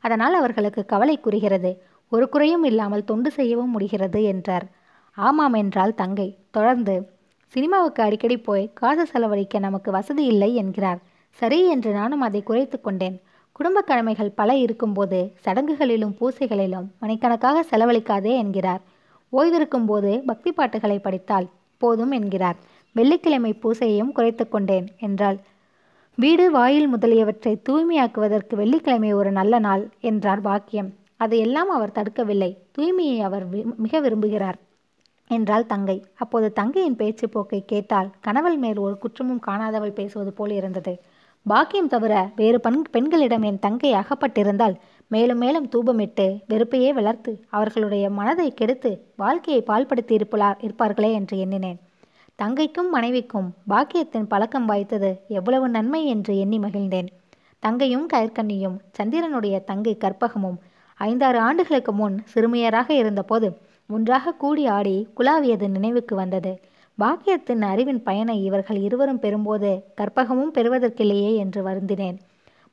அதனால் 0.01 0.35
அவர்களுக்கு 0.35 0.85
கவலை 0.85 1.17
குறுகிறது. 1.19 1.71
ஒரு 2.13 2.29
குறையும் 2.29 2.65
இல்லாமல் 2.65 3.05
தொண்டு 3.05 3.31
செய்யவும் 3.31 3.71
முடிகிறது 3.71 4.23
என்றார். 4.25 4.67
ஆமாம் 5.19 5.53
என்றால் 5.53 5.95
தங்கை. 5.95 6.29
தொடர்ந்து 6.51 6.95
சினிமாவுக்கு 7.53 8.03
அடிக்கடி 8.03 8.37
போய் 8.39 8.71
காசு 8.75 9.07
செலவழிக்க 9.07 9.59
நமக்கு 9.59 9.91
வசதி 9.91 10.25
இல்லை 10.25 10.55
என்கிறார். 10.55 11.01
சரி 11.39 11.69
என்று 11.69 11.93
நானும் 11.93 12.21
அதை 12.21 12.43
குறைத்து 12.43 12.81
கொண்டேன். 12.81 13.17
குடும்ப 13.53 13.81
கடமைகள் 13.81 14.31
பல 14.31 14.55
இருக்கும்போது 14.57 15.19
சடங்குகளிலும் 15.45 16.15
பூசைகளிலும் 16.21 16.89
மணிக்கணக்காக 16.99 17.65
செலவழிக்காதே 17.71 18.33
என்கிறார். 18.37 18.83
ஓய்விருக்கும் 19.33 19.87
போது 19.87 20.23
பக்தி 20.27 20.53
பாட்டுகளை 20.53 20.99
படித்தால் 20.99 21.49
போதும் 21.79 22.11
என்கிறார். 22.11 22.59
வெள்ளிக்கிழமை 22.93 23.53
பூசையையும் 23.63 24.13
குறைத்து 24.13 24.49
கொண்டேன் 24.49 24.87
என்றாள். 24.99 25.39
வீடு 26.21 26.51
வாயில் 26.51 26.89
முதலியவற்றை 26.89 27.63
தூய்மையாக்குவதற்கு 27.69 28.55
வெள்ளிக்கிழமை 28.55 29.13
ஒரு 29.13 29.33
நல்ல 29.33 29.59
நாள் 29.59 29.91
என்றார் 30.01 30.41
பாக்கியம். 30.41 30.93
அதையெல்லாம் 31.17 31.71
அவர் 31.71 31.93
தடுக்கவில்லை. 31.93 32.57
தூய்மையை 32.79 33.19
அவர் 33.19 33.51
வி- 33.51 33.77
மிக 33.77 34.01
விரும்புகிறார் 34.01 34.55
என்றாள் 35.29 35.67
தங்கை. 35.67 36.05
அப்போது 36.17 36.53
தங்கையின் 36.53 36.97
பேச்சு 36.97 37.29
போக்கை 37.29 37.65
கேட்டால் 37.65 38.11
கணவன் 38.21 38.59
மேல் 38.59 38.79
ஒரு 38.79 38.99
குற்றமும் 38.99 39.41
காணாதவள் 39.47 39.93
பேசுவது 39.93 40.33
போல் 40.33 40.51
இருந்தது. 40.51 41.01
பாக்கியம் 41.45 41.89
தவிர 41.89 42.31
வேறு 42.37 42.61
பண் 42.61 42.83
பெண்களிடம் 42.91 43.43
என் 43.43 43.59
தங்கை 43.59 43.93
அகப்பட்டிருந்தால் 43.93 44.75
மேலும் 45.09 45.39
மேலும் 45.39 45.69
தூபமிட்டு 45.69 46.41
வெறுப்பையே 46.49 46.93
வளர்த்து 46.93 47.45
அவர்களுடைய 47.49 48.11
மனதை 48.11 48.55
கெடுத்து 48.55 49.13
வாழ்க்கையை 49.17 49.65
பால்படுத்தி 49.67 50.21
இருப்பலா 50.21 50.55
இருப்பார்களே 50.61 51.13
என்று 51.13 51.39
எண்ணினேன். 51.39 51.79
தங்கைக்கும் 52.39 52.91
மனைவிக்கும் 52.91 53.47
பாக்கியத்தின் 53.71 54.27
பழக்கம் 54.27 54.67
வாய்த்தது 54.69 55.09
எவ்வளவு 55.29 55.69
நன்மை 55.69 56.01
என்று 56.07 56.33
எண்ணி 56.39 56.59
மகிழ்ந்தேன். 56.59 57.07
தங்கையும் 57.63 58.05
கயற்கண்ணியும் 58.13 58.77
சந்திரனுடைய 58.99 59.57
தங்கை 59.65 59.95
கற்பகமும் 59.97 60.59
ஐந்தாறு 61.01 61.39
ஆண்டுகளுக்கு 61.39 61.93
முன் 61.93 62.17
சிறுமியராக 62.35 62.89
இருந்தபோது 62.91 63.49
ஒன்றாக 63.91 64.33
கூடி 64.33 64.67
ஆடி 64.67 64.95
குலாவியது 65.17 65.69
நினைவுக்கு 65.69 66.15
வந்தது. 66.15 66.53
பாக்கியத்தின் 66.99 67.63
அறிவின் 67.63 68.03
பயனை 68.03 68.37
இவர்கள் 68.45 68.79
இருவரும் 68.81 69.21
பெறும்போது 69.21 69.71
கற்பகமும் 70.01 70.53
பெறுவதற்கில்லையே 70.55 71.33
என்று 71.37 71.63
வருந்தினேன். 71.63 72.17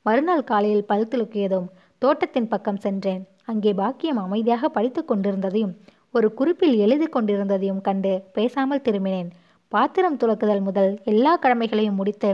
மறுநாள் 0.02 0.44
காலையில் 0.44 0.88
பல் 0.92 1.08
துலுக்கியதும் 1.08 1.66
தோட்டத்தின் 2.02 2.48
பக்கம் 2.48 2.76
சென்றேன். 2.76 3.22
அங்கே 3.44 3.72
பாக்கியம் 3.72 4.16
அமைதியாக 4.16 4.68
படித்து 4.68 5.02
கொண்டிருந்ததையும் 5.02 5.74
ஒரு 6.10 6.30
குறிப்பில் 6.34 6.76
எழுதி 6.76 7.08
கொண்டிருந்ததையும் 7.08 7.80
கண்டு 7.80 8.14
பேசாமல் 8.32 8.84
திரும்பினேன். 8.88 9.30
பாத்திரம் 9.72 10.16
துலக்குதல் 10.16 10.60
முதல் 10.60 10.92
எல்லா 11.04 11.36
கடமைகளையும் 11.36 11.94
முடித்து 11.94 12.30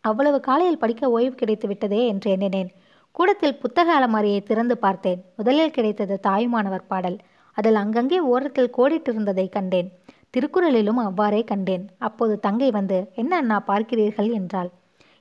அவ்வளவு 0.00 0.40
காலையில் 0.40 0.78
படிக்க 0.78 1.10
ஓய்வு 1.10 1.34
கிடைத்து 1.34 1.68
விட்டதே 1.68 2.06
என்று 2.06 2.30
எண்ணினேன். 2.30 2.70
கூடத்தில் 3.12 3.58
புத்தக 3.58 3.88
அலமாரியை 3.98 4.40
திறந்து 4.42 4.78
பார்த்தேன். 4.78 5.20
முதலில் 5.36 5.70
கிடைத்தது 5.70 6.20
தாயுமானவர் 6.20 6.86
பாடல். 6.86 7.18
அதில் 7.52 7.74
அங்கங்கே 7.74 8.18
ஓரத்தில் 8.18 8.74
கோடிட்டிருந்ததை 8.76 9.48
கண்டேன். 9.48 9.88
திருக்குறளிலும் 10.30 11.00
அவ்வாறே 11.04 11.44
கண்டேன். 11.44 11.84
அப்போது 11.98 12.40
தங்கை 12.40 12.70
வந்து 12.70 12.98
என்ன 13.14 13.36
அண்ணா 13.36 13.58
பார்க்கிறீர்கள்? 13.66 14.30
என்றாள். 14.32 14.70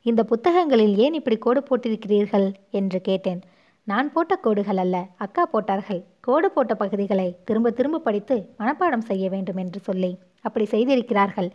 இந்த 0.05 0.23
புத்தகங்களில் 0.23 0.95
ஏன் 0.95 1.13
இப்படி 1.13 1.37
கோடு 1.37 1.63
போட்டிருக்கிறீர்கள்? 1.69 2.47
என்று 2.71 3.01
கேட்டேன். 3.01 3.41
நான் 3.87 4.11
போட்ட 4.11 4.35
கோடுகள் 4.35 4.77
அல்ல 4.77 5.05
அக்கா 5.17 5.45
போட்டார்கள். 5.45 6.01
கோடு 6.25 6.51
போட்ட 6.51 6.75
பகுதிகளை 6.75 7.35
திரும்ப 7.43 7.71
திரும்ப 7.71 7.97
படித்து 7.99 8.35
மனப்பாடம் 8.59 9.07
செய்ய 9.09 9.29
வேண்டும் 9.29 9.57
என்று 9.57 9.79
சொல்லி 9.79 10.17
அப்படி 10.41 10.65
செய்திருக்கிறார்கள் 10.65 11.49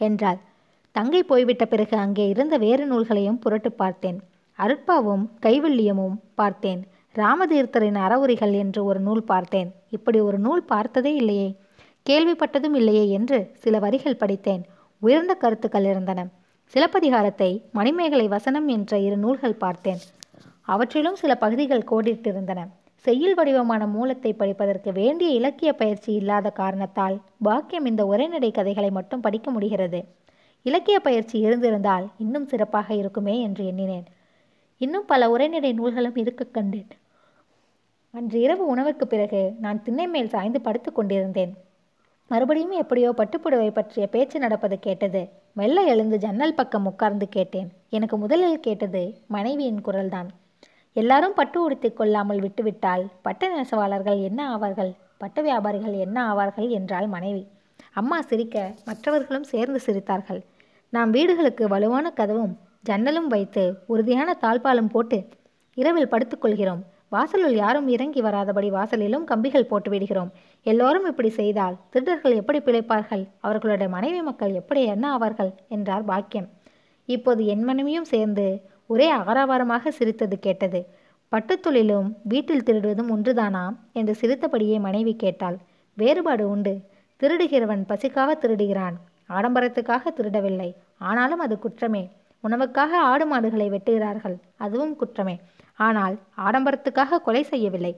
என்றாள். 0.00 0.38
தங்கை 0.92 1.22
போய்விட்ட 1.22 1.64
பிறகு 1.64 1.96
அங்கே 1.96 2.28
இருந்த 2.28 2.56
வேறு 2.56 2.84
நூல்களையும் 2.86 3.38
புரட்டு 3.38 3.72
பார்த்தேன். 3.72 4.18
அருட்பாவும் 4.58 5.24
கைவல்லியமும் 5.46 6.16
பார்த்தேன். 6.34 6.80
ராமதீர்த்தரின் 7.14 7.98
அறவுரிகள் 8.06 8.52
என்று 8.52 8.84
ஒரு 8.84 9.00
நூல் 9.00 9.22
பார்த்தேன். 9.22 9.74
இப்படி 9.90 10.20
ஒரு 10.20 10.38
நூல் 10.38 10.62
பார்த்ததே 10.62 11.14
இல்லையே. 11.14 11.48
கேள்விப்பட்டதும் 12.06 12.74
இல்லையே 12.74 13.04
என்று 13.08 13.50
சில 13.54 13.78
வரிகள் 13.78 14.16
படித்தேன். 14.16 14.62
உயர்ந்த 15.02 15.34
கருத்துக்கள் 15.34 15.84
இருந்தன. 15.84 16.26
சிலப்பதிகாரத்தை 16.74 17.50
மணிமேகலை 17.72 18.28
வசனம் 18.28 18.68
என்ற 18.68 18.98
இரு 18.98 19.16
நூல்கள் 19.16 19.60
பார்த்தேன். 19.64 20.00
அவற்றிலும் 20.62 21.14
சில 21.14 21.34
பகுதிகள் 21.34 21.88
கோடிட்டிருந்தன. 21.90 22.62
செய்யுள் 23.04 23.34
வடிவமான 23.34 23.86
மூலத்தை 23.86 24.32
படிப்பதற்கு 24.32 24.92
வேண்டிய 24.92 25.30
இலக்கிய 25.30 25.72
பயிற்சி 25.72 26.12
இல்லாத 26.12 26.50
காரணத்தால் 26.50 27.20
பாக்கியம் 27.42 27.84
இந்த 27.84 28.06
உரைநடை 28.06 28.50
கதைகளை 28.50 28.90
மட்டும் 28.90 29.20
படிக்க 29.20 29.50
முடிகிறது. 29.50 30.04
இலக்கிய 30.62 31.00
பயிற்சி 31.00 31.38
இருந்திருந்தால் 31.38 32.08
இன்னும் 32.18 32.46
சிறப்பாக 32.46 32.94
இருக்குமே 32.94 33.40
என்று 33.40 33.66
எண்ணினேன். 33.66 34.06
இன்னும் 34.78 35.04
பல 35.06 35.30
உரைநடை 35.30 35.72
நூல்களும் 35.72 36.16
இருக்க 36.16 36.44
கண்டேன். 36.44 36.90
அன்று 38.10 38.40
இரவு 38.40 38.66
உணவுக்கு 38.66 39.06
பிறகு 39.06 39.54
நான் 39.60 39.82
திண்ணை 39.82 40.06
மேல் 40.06 40.28
சாய்ந்து 40.28 40.60
படுத்து 40.60 40.92
கொண்டிருந்தேன். 40.92 41.52
மறுபடியும் 42.26 42.70
எப்படியோ 42.70 43.10
பட்டுப்புடவை 43.10 43.70
பற்றிய 43.70 44.06
பேச்சு 44.06 44.38
நடப்பது 44.38 44.78
கேட்டது. 44.78 45.28
மெல்ல 45.52 45.82
எழுந்து 45.82 46.18
ஜன்னல் 46.18 46.54
பக்கம் 46.54 46.86
உட்கார்ந்து 46.86 47.28
கேட்டேன். 47.28 47.68
எனக்கு 47.90 48.16
முதலில் 48.16 48.60
கேட்டது 48.60 49.02
மனைவியின் 49.28 49.80
குரல்தான். 49.80 50.30
எல்லாரும் 50.96 51.34
பட்டு 51.34 51.58
உடுத்தி 51.62 51.88
கொள்ளாமல் 51.92 52.40
விட்டுவிட்டால் 52.40 53.04
பட்டு 53.22 53.46
நெசவாளர்கள் 53.54 54.18
என்ன 54.22 54.40
ஆவார்கள்? 54.54 54.90
பட்டு 55.18 55.40
வியாபாரிகள் 55.42 55.94
என்ன 56.04 56.18
ஆவார்கள் 56.32 56.68
என்றாள் 56.68 57.06
மனைவி. 57.06 57.42
அம்மா 57.92 58.18
சிரிக்க 58.20 58.74
மற்றவர்களும் 58.84 59.48
சேர்ந்து 59.52 59.80
சிரித்தார்கள். 59.86 60.40
நாம் 60.92 61.10
வீடுகளுக்கு 61.10 61.64
வலுவான 61.68 62.12
கதவும் 62.16 62.54
ஜன்னலும் 62.88 63.28
வைத்து 63.34 63.64
உறுதியான 63.86 64.36
தாழ்பாலும் 64.42 64.90
போட்டு 64.94 65.18
இரவில் 65.76 66.12
படுத்துக்கொள்கிறோம் 66.12 66.82
வாசலில் 67.14 67.56
யாரும் 67.56 67.88
இறங்கி 67.88 68.20
வராதபடி 68.22 68.68
வாசலிலும் 68.76 69.24
கம்பிகள் 69.24 69.70
போட்டு 69.70 69.90
விடுகிறோம். 69.90 70.30
எல்லோரும் 70.66 71.06
இப்படி 71.10 71.30
செய்தால் 71.30 71.78
திருடர்கள் 71.90 72.38
எப்படி 72.40 72.58
பிழைப்பார்கள்? 72.58 73.24
அவர்களுடைய 73.40 73.88
மனைவி 73.88 74.20
மக்கள் 74.22 74.54
எப்படி 74.60 74.82
என்ன 74.94 75.18
ஆவார்கள்? 75.18 75.52
என்றார் 75.68 76.04
பாக்கியம் 76.04 76.48
இப்போது 77.08 77.42
என் 77.46 77.62
மனைவியும் 77.62 78.10
சேர்ந்து 78.12 78.46
ஒரே 78.86 79.12
ஆரவாரமாக 79.12 79.88
சிரித்தது 79.88 80.38
கேட்டது. 80.38 80.86
பட்டுத்தொழிலும் 81.32 82.14
வீட்டில் 82.22 82.62
திருடுவதும் 82.62 83.10
ஒன்றுதானா? 83.16 83.76
என்று 83.92 84.14
சிரித்தபடியே 84.14 84.78
மனைவி 84.78 85.16
கேட்டாள். 85.16 85.56
வேறுபாடு 85.94 86.48
உண்டு. 86.48 86.80
திருடுகிறவன் 87.20 87.84
பசிக்காக 87.88 88.34
திருடுகிறான். 88.40 88.96
ஆடம்பரத்துக்காக 89.28 90.12
திருடவில்லை. 90.12 90.74
ஆனாலும் 90.98 91.38
அது 91.38 91.58
குற்றமே. 91.58 92.10
உணவுக்காக 92.48 92.92
ஆடு 92.92 93.26
மாடுகளை 93.26 93.70
வெட்டுகிறார்கள். 93.70 94.36
அதுவும் 94.56 94.96
குற்றமே. 94.96 95.40
ஆனால் 95.76 96.18
ஆடம்பரத்துக்காக 96.36 97.22
கொலை 97.22 97.42
செய்யவில்லை. 97.42 97.96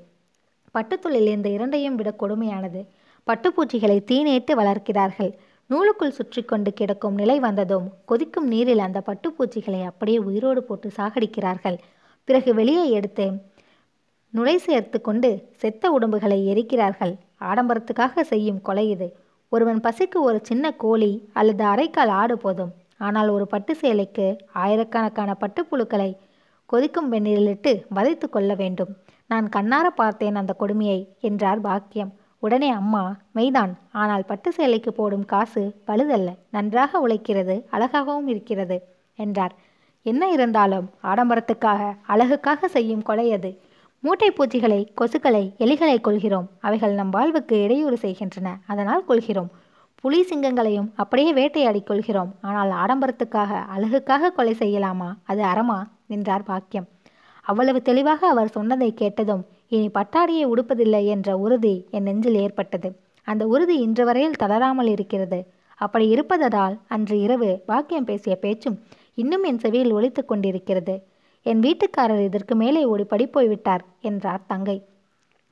பட்டுத்தொழில் 0.74 1.26
இந்த 1.26 1.48
இரண்டையும் 1.48 1.94
விட 1.94 2.14
கொடுமையானது. 2.20 2.86
பட்டுப்பூச்சிகளை 3.26 3.98
தீநேட்டு 4.10 4.54
வளர்க்கிறார்கள். 4.54 5.32
நூலுக்குள் 5.70 6.16
சுற்றி 6.16 6.42
கொண்டு 6.42 6.70
கிடக்கும் 6.72 7.16
நிலை 7.20 7.36
வந்ததும் 7.40 7.86
கொதிக்கும் 8.10 8.48
நீரில் 8.52 8.82
அந்த 8.84 8.98
பட்டுப்பூச்சிகளை 9.06 9.80
அப்படியே 9.84 10.18
உயிரோடு 10.18 10.60
போட்டு 10.62 10.88
சாகடிக்கிறார்கள். 10.98 11.78
பிறகு 12.24 12.50
வெளியே 12.54 12.84
எடுத்து 12.90 13.26
நுழை 14.32 14.54
சேர்த்து 14.58 14.98
கொண்டு 15.00 15.30
செத்த 15.62 15.90
உடம்புகளை 15.90 16.38
எரிக்கிறார்கள். 16.52 17.14
ஆடம்பரத்துக்காக 17.40 18.24
செய்யும் 18.32 18.60
கொலை 18.60 18.90
இது. 18.90 19.08
ஒருவன் 19.52 19.80
பசிக்கு 19.80 20.18
ஒரு 20.28 20.38
சின்ன 20.42 20.70
கோழி 20.84 21.10
அல்லது 21.32 21.64
அரைக்கால் 21.64 22.12
ஆடு 22.20 22.36
போதும். 22.38 22.72
ஆனால் 23.06 23.28
ஒரு 23.28 23.46
பட்டு 23.46 23.74
சேலைக்கு 23.82 24.26
ஆயிரக்கணக்கான 24.64 25.30
பட்டுப்புழுக்களை 25.42 26.10
கொதிக்கும் 26.66 27.10
வெந்நீரிலிட்டு 27.12 27.72
வதைத்து 27.96 28.28
கொள்ள 28.28 28.52
வேண்டும். 28.54 28.92
நான் 29.26 29.48
கண்ணார 29.56 29.86
பார்த்தேன் 30.02 30.40
அந்த 30.40 30.52
கொடுமையை 30.52 31.00
என்றார் 31.20 31.60
பாக்கியம். 31.60 32.12
உடனே 32.42 32.68
அம்மா 32.70 33.02
மெய்தான் 33.34 33.72
ஆனால் 33.92 34.24
பட்டு 34.24 34.52
சேலைக்கு 34.52 34.92
போடும் 34.92 35.24
காசு 35.24 35.74
பழுதல்ல 35.86 36.30
நன்றாக 36.50 37.00
உழைக்கிறது 37.00 37.66
அழகாகவும் 37.70 38.26
இருக்கிறது 38.26 38.76
என்றார். 39.14 39.54
என்ன 40.02 40.30
இருந்தாலும் 40.30 40.90
ஆடம்பரத்துக்காக 41.02 41.82
அழகுக்காக 42.06 42.68
செய்யும் 42.68 43.02
கொலை 43.02 43.32
அது. 43.32 43.50
மூட்டை 44.00 44.30
பூச்சிகளை 44.30 44.80
கொசுக்களை 45.00 45.44
எலிகளை 45.58 46.00
கொள்கிறோம் 46.00 46.48
அவைகள் 46.60 46.94
நம் 46.94 47.10
வாழ்வுக்கு 47.10 47.62
இடையூறு 47.62 47.96
செய்கின்றன. 47.96 48.48
அதனால் 48.66 49.04
கொள்கிறோம் 49.04 49.50
புலி 50.00 50.26
சிங்கங்களையும் 50.30 50.90
அப்படியே 50.94 51.32
வேட்டையாடி 51.32 51.80
கொள்கிறோம் 51.82 52.34
ஆனால் 52.40 52.70
ஆடம்பரத்துக்காக 52.70 53.52
அழகுக்காக 53.76 54.30
கொலை 54.30 54.54
செய்யலாமா? 54.58 55.08
அது 55.24 55.42
அறமா? 55.42 55.78
என்றார் 56.06 56.42
பாக்கியம். 56.42 56.88
அவ்வளவு 57.42 57.82
தெளிவாக 57.82 58.28
அவர் 58.28 58.48
சொன்னதை 58.48 58.94
கேட்டதும் 58.94 59.42
இனி 59.68 59.88
பட்டாடியை 59.88 60.44
உடுப்பதில்லை 60.46 61.06
என்ற 61.06 61.38
உறுதி 61.38 61.86
என் 61.90 62.02
நெஞ்சில் 62.02 62.34
ஏற்பட்டது. 62.34 62.94
அந்த 63.24 63.46
உறுதி 63.46 63.78
இன்று 63.78 64.04
வரையில் 64.04 64.36
தளராமல் 64.36 64.86
இருக்கிறது. 64.86 65.46
அப்படி 65.74 66.08
இருப்பதால் 66.08 66.78
அன்று 66.88 67.20
இரவு 67.20 67.62
பாக்கியம் 67.66 68.04
பேசிய 68.04 68.36
பேச்சும் 68.36 68.82
இன்னும் 69.14 69.42
என் 69.42 69.58
செவியில் 69.58 69.92
ஒழித்து 69.92 70.24
கொண்டிருக்கிறது. 70.24 71.02
என் 71.42 71.60
வீட்டுக்காரர் 71.60 72.24
இதற்கு 72.24 72.54
மேலே 72.54 72.84
ஓடி 72.84 73.04
படிப்போய் 73.04 73.48
விட்டார் 73.48 73.84
என்றார் 74.00 74.40
தங்கை. 74.46 74.82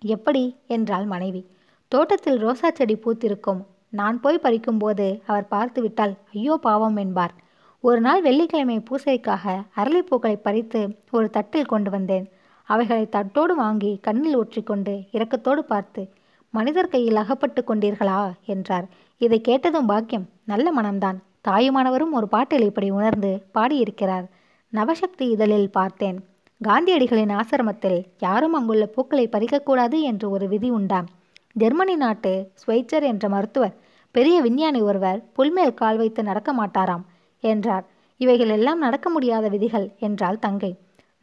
எப்படி? 0.03 0.57
என்றாள் 0.67 1.05
மனைவி. 1.05 1.47
தோட்டத்தில் 1.89 2.43
ரோசா 2.43 2.73
செடி 2.73 2.97
பூத்திருக்கும். 2.97 3.67
நான் 3.89 4.21
போய் 4.21 4.43
பறிக்கும்போது 4.43 5.21
அவர் 5.27 5.49
பார்த்து 5.49 5.83
விட்டால் 5.83 6.15
ஐயோ 6.35 6.57
பாவம் 6.57 6.97
என்பார். 6.97 7.35
ஒரு 7.81 8.01
நாள் 8.01 8.23
வெள்ளிக்கிழமை 8.23 8.83
பூசைக்காக 8.91 9.65
அரளிப்பூக்களை 9.77 10.37
பறித்து 10.43 10.89
ஒரு 11.11 11.31
தட்டில் 11.31 11.65
கொண்டு 11.65 11.91
வந்தேன். 11.91 12.29
அவைகளை 12.65 13.09
தட்டோடு 13.13 13.55
வாங்கி 13.57 13.99
கண்ணில் 14.03 14.39
ஊற்றிக்கொண்டு 14.39 15.03
இரக்கத்தோடு 15.13 15.59
பார்த்து 15.59 16.03
மனிதர் 16.51 16.89
கையில் 16.89 17.17
அகப்பட்டு 17.17 17.65
கொண்டீர்களா? 17.67 18.33
என்றார். 18.45 18.87
இதை 19.19 19.41
கேட்டதும் 19.41 19.87
பாக்கியம் 19.87 20.29
நல்ல 20.45 20.73
மனம்தான். 20.73 21.17
தாயுமானவரும் 21.49 22.13
ஒரு 22.13 22.29
பாட்டில் 22.29 22.63
இப்படி 22.63 22.91
உணர்ந்து 22.91 23.47
பாடியிருக்கிறார். 23.55 24.27
நவசக்தி 24.73 25.31
இதழில் 25.31 25.71
பார்த்தேன். 25.71 26.19
காந்தியடிகளின் 26.61 27.41
ஆசிரமத்தில் 27.41 28.05
யாரும் 28.19 28.53
அங்குள்ள 28.53 28.87
பூக்களை 28.87 29.29
பறிக்கக்கூடாது 29.33 30.01
என்று 30.01 30.31
ஒரு 30.31 30.49
விதி 30.49 30.71
உண்டாம். 30.71 31.07
ஜெர்மனி 31.53 31.97
நாட்டு 31.97 32.51
ஸ்வைச்சர் 32.63 33.03
என்ற 33.03 33.29
மருத்துவர் 33.29 33.75
பெரிய 34.11 34.41
விஞ்ஞானி 34.41 34.81
ஒருவர் 34.81 35.21
புல்மேல் 35.39 35.75
கால் 35.75 35.97
வைத்து 35.97 36.23
நடக்க 36.23 36.53
மாட்டாராம் 36.55 37.05
என்றார். 37.41 37.85
இவைகள் 38.17 38.49
எல்லாம் 38.49 38.79
நடக்க 38.79 39.11
முடியாத 39.11 39.49
விதிகள் 39.49 39.93
என்றாள் 39.99 40.39
தங்கை. 40.39 40.73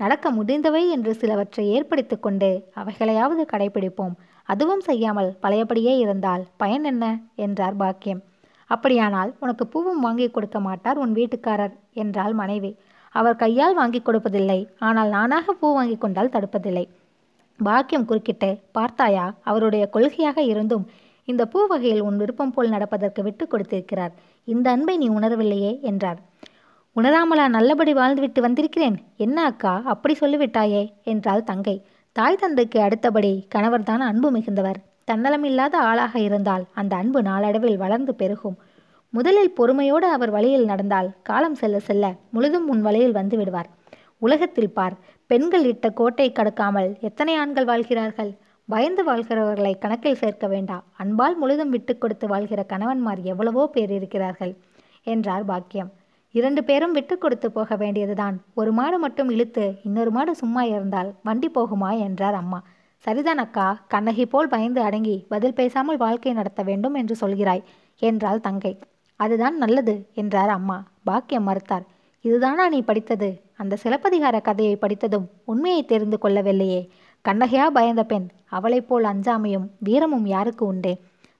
நடக்க 0.01 0.27
முடிந்தவை 0.31 0.83
என்று 0.95 1.11
சிலவற்றை 1.21 1.63
ஏற்படுத்தி 1.77 2.15
கொண்டு 2.17 2.49
அவைகளையாவது 2.81 3.43
கடைபிடிப்போம். 3.51 4.13
அதுவும் 4.49 4.83
செய்யாமல் 4.87 5.29
பழையபடியே 5.43 5.93
இருந்தால் 6.03 6.43
பயன் 6.61 6.85
என்ன? 6.91 7.05
என்றார் 7.45 7.75
பாக்கியம். 7.81 8.21
அப்படியானால் 8.69 9.31
உனக்கு 9.43 9.63
பூவும் 9.67 10.01
வாங்கி 10.05 10.27
கொடுக்க 10.29 10.57
மாட்டார் 10.59 11.01
உன் 11.03 11.13
வீட்டுக்காரர் 11.19 11.75
என்றாள் 12.03 12.33
மனைவி. 12.41 12.71
அவர் 13.15 13.39
கையால் 13.43 13.77
வாங்கி 13.79 13.99
கொடுப்பதில்லை 14.01 14.59
ஆனால் 14.87 15.09
நானாக 15.15 15.53
பூ 15.61 15.69
வாங்கி 15.77 15.97
கொண்டால் 15.97 16.33
தடுப்பதில்லை. 16.35 16.85
பாக்கியம் 17.59 18.07
குறுக்கிட்டு 18.09 18.49
பார்த்தாயா 18.77 19.25
அவருடைய 19.49 19.83
கொள்கையாக 19.95 20.39
இருந்தும் 20.51 20.85
இந்த 21.27 21.43
பூ 21.45 21.59
வகையில் 21.71 22.05
உன் 22.07 22.19
விருப்பம் 22.21 22.53
போல் 22.55 22.73
நடப்பதற்கு 22.75 23.21
விட்டு 23.23 23.43
கொடுத்திருக்கிறார். 23.47 24.13
இந்த 24.47 24.67
அன்பை 24.75 24.95
நீ 25.01 25.07
உணரவில்லையே 25.09 25.73
என்றார். 25.89 26.19
உணராமலா 26.95 27.47
நல்லபடி 27.47 27.93
வாழ்ந்துவிட்டு 27.93 28.39
வந்திருக்கிறேன். 28.39 28.95
என்ன 29.17 29.43
அக்கா? 29.43 29.81
அப்படி 29.83 30.13
சொல்லிவிட்டாயே 30.19 30.81
என்றாள் 31.03 31.43
தங்கை. 31.43 31.75
தாய் 32.15 32.35
தந்தைக்கு 32.35 32.81
அடுத்தபடி 32.81 33.45
கணவர்தான் 33.55 33.99
அன்பு 33.99 34.29
மிகுந்தவர். 34.31 34.79
தன்னலமில்லாத 35.11 35.75
ஆளாக 35.81 36.19
இருந்தால் 36.19 36.63
அந்த 36.73 36.95
அன்பு 36.95 37.21
நாளடைவில் 37.21 37.77
வளர்ந்து 37.77 38.15
பெருகும். 38.15 38.57
முதலில் 39.09 39.53
பொறுமையோடு 39.53 40.07
அவர் 40.07 40.29
வழியில் 40.29 40.65
நடந்தால் 40.65 41.09
காலம் 41.23 41.55
செல்ல 41.55 41.79
செல்ல 41.79 42.13
முழுதும் 42.31 42.67
உன் 42.67 42.81
வழியில் 42.81 43.11
வந்து 43.11 43.37
விடுவார். 43.37 43.69
உலகத்தில் 44.17 44.73
பார் 44.73 44.97
பெண்கள் 45.27 45.65
இட்ட 45.65 45.89
கோட்டை 45.89 46.31
கடக்காமல் 46.31 46.99
எத்தனை 46.99 47.35
ஆண்கள் 47.35 47.65
வாழ்கிறார்கள்? 47.65 48.31
பயந்து 48.69 49.03
வாழ்கிறவர்களை 49.03 49.73
கணக்கில் 49.79 50.15
சேர்க்க 50.15 50.47
வேண்டாம். 50.47 50.83
அன்பால் 50.97 51.37
முழுதும் 51.37 51.69
விட்டு 51.69 51.97
கொடுத்து 51.97 52.27
வாழ்கிற 52.27 52.65
கணவன்மார் 52.69 53.23
எவ்வளவோ 53.23 53.67
பேர் 53.67 53.91
இருக்கிறார்கள் 53.91 54.53
என்றார் 55.03 55.45
பாக்கியம். 55.45 55.91
இரண்டு 56.35 56.61
பேரும் 56.63 56.91
விட்டு 56.91 57.17
கொடுத்து 57.17 57.51
போக 57.51 57.75
வேண்டியதுதான். 57.75 58.35
ஒரு 58.53 58.71
மாடு 58.71 58.97
மட்டும் 58.99 59.29
இழுத்து 59.29 59.63
இன்னொரு 59.83 60.11
மாடு 60.11 60.35
சும்மா 60.35 60.61
இருந்தால் 60.63 61.09
வண்டி 61.23 61.49
போகுமா 61.55 61.89
என்றார் 61.99 62.33
அம்மா. 62.33 62.59
சரிதான் 63.05 63.37
அக்கா 63.37 63.65
கண்ணகி 63.87 64.25
போல் 64.25 64.47
பயந்து 64.47 64.81
அடங்கி 64.81 65.25
பதில் 65.29 65.53
பேசாமல் 65.53 65.97
வாழ்க்கை 65.97 66.33
நடத்த 66.33 66.63
வேண்டும் 66.63 66.93
என்று 66.93 67.15
சொல்கிறாய் 67.21 67.63
என்றாள் 68.01 68.39
தங்கை. 68.39 68.73
அதுதான் 69.19 69.57
நல்லது 69.57 69.95
என்றார் 70.13 70.49
அம்மா. 70.49 70.77
பாக்கியம் 71.03 71.47
மறுத்தார். 71.47 71.85
இதுதானா 72.25 72.69
நீ 72.69 72.79
படித்தது? 72.81 73.29
அந்த 73.57 73.77
சிலப்பதிகார 73.83 74.41
கதையை 74.41 74.75
படித்ததும் 74.75 75.27
உண்மையை 75.45 75.85
தெரிந்து 75.85 76.17
கொள்ளவில்லையே. 76.21 76.81
கண்ணகையா 77.25 77.65
பயந்த 77.67 78.03
பெண் 78.03 78.27
அவளைப் 78.47 78.87
போல் 78.87 79.03
அஞ்சாமையும் 79.03 79.67
வீரமும் 79.79 80.25
யாருக்கு 80.25 80.65
உண்டு? 80.65 80.93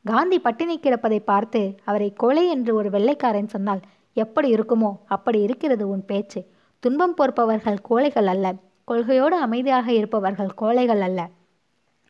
காந்தி 0.06 0.40
பட்டினி 0.40 0.76
கிடப்பதை 0.80 1.20
பார்த்து 1.24 1.62
அவரை 1.84 2.14
கொலை 2.14 2.48
என்று 2.48 2.72
ஒரு 2.76 2.90
வெள்ளைக்காரன் 2.90 3.48
சொன்னால் 3.48 3.82
எப்படி 4.14 4.54
இருக்குமோ 4.54 4.98
அப்படி 5.06 5.42
இருக்கிறது 5.42 5.90
உன் 5.90 6.06
பேச்சு. 6.06 6.46
துன்பம் 6.80 7.14
பொறுப்பவர்கள் 7.14 7.80
கோழைகள் 7.82 8.28
அல்ல. 8.28 8.56
கொள்கையோடு 8.88 9.38
அமைதியாக 9.40 9.94
இருப்பவர்கள் 9.94 10.54
கோழைகள் 10.54 11.02
அல்ல. 11.02 11.30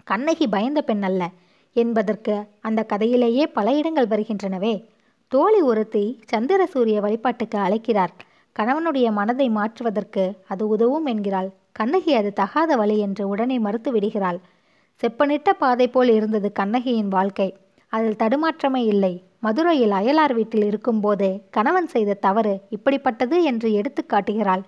கண்ணகி 0.04 0.48
பயந்த 0.48 0.82
பெண் 0.82 1.04
அல்ல. 1.04 1.30
என்பதற்கு 1.74 2.46
அந்த 2.62 2.86
கதையிலேயே 2.94 3.44
பல 3.54 3.74
இடங்கள் 3.74 4.08
வருகின்றனவே. 4.08 4.74
தோழி 5.28 5.62
ஒருத்தி 5.62 6.22
சந்திர 6.26 6.66
சூரிய 6.66 7.02
வழிபாட்டுக்கு 7.02 7.58
அழைக்கிறார். 7.58 8.14
கணவனுடைய 8.60 9.12
மனதை 9.12 9.50
மாற்றுவதற்கு 9.50 10.34
அது 10.48 10.68
உதவும் 10.68 11.06
என்கிறாள். 11.06 11.50
கண்ணகி 11.72 12.14
அது 12.14 12.34
தகாத 12.34 12.76
வழி 12.76 13.00
என்று 13.00 13.28
உடனே 13.28 13.60
மறுத்து 13.60 13.92
விடுகிறாள். 13.92 14.40
செப்பனிட்ட 15.04 15.50
பாதை 15.54 15.88
போல் 15.88 16.10
இருந்தது 16.10 16.52
கண்ணகியின் 16.52 17.08
வாழ்க்கை. 17.08 17.50
அதில் 17.94 18.20
தடுமாற்றமே 18.20 18.84
இல்லை. 18.86 19.14
மதுரையில் 19.44 19.92
அயலார் 19.92 20.34
வீட்டில் 20.34 20.64
இருக்கும்போது 20.64 21.42
கணவன் 21.50 21.88
செய்த 21.88 22.14
தவறு 22.14 22.62
இப்படிப்பட்டது 22.72 23.44
என்று 23.44 23.74
எடுத்து 23.74 24.06
காட்டுகிறாள். 24.06 24.64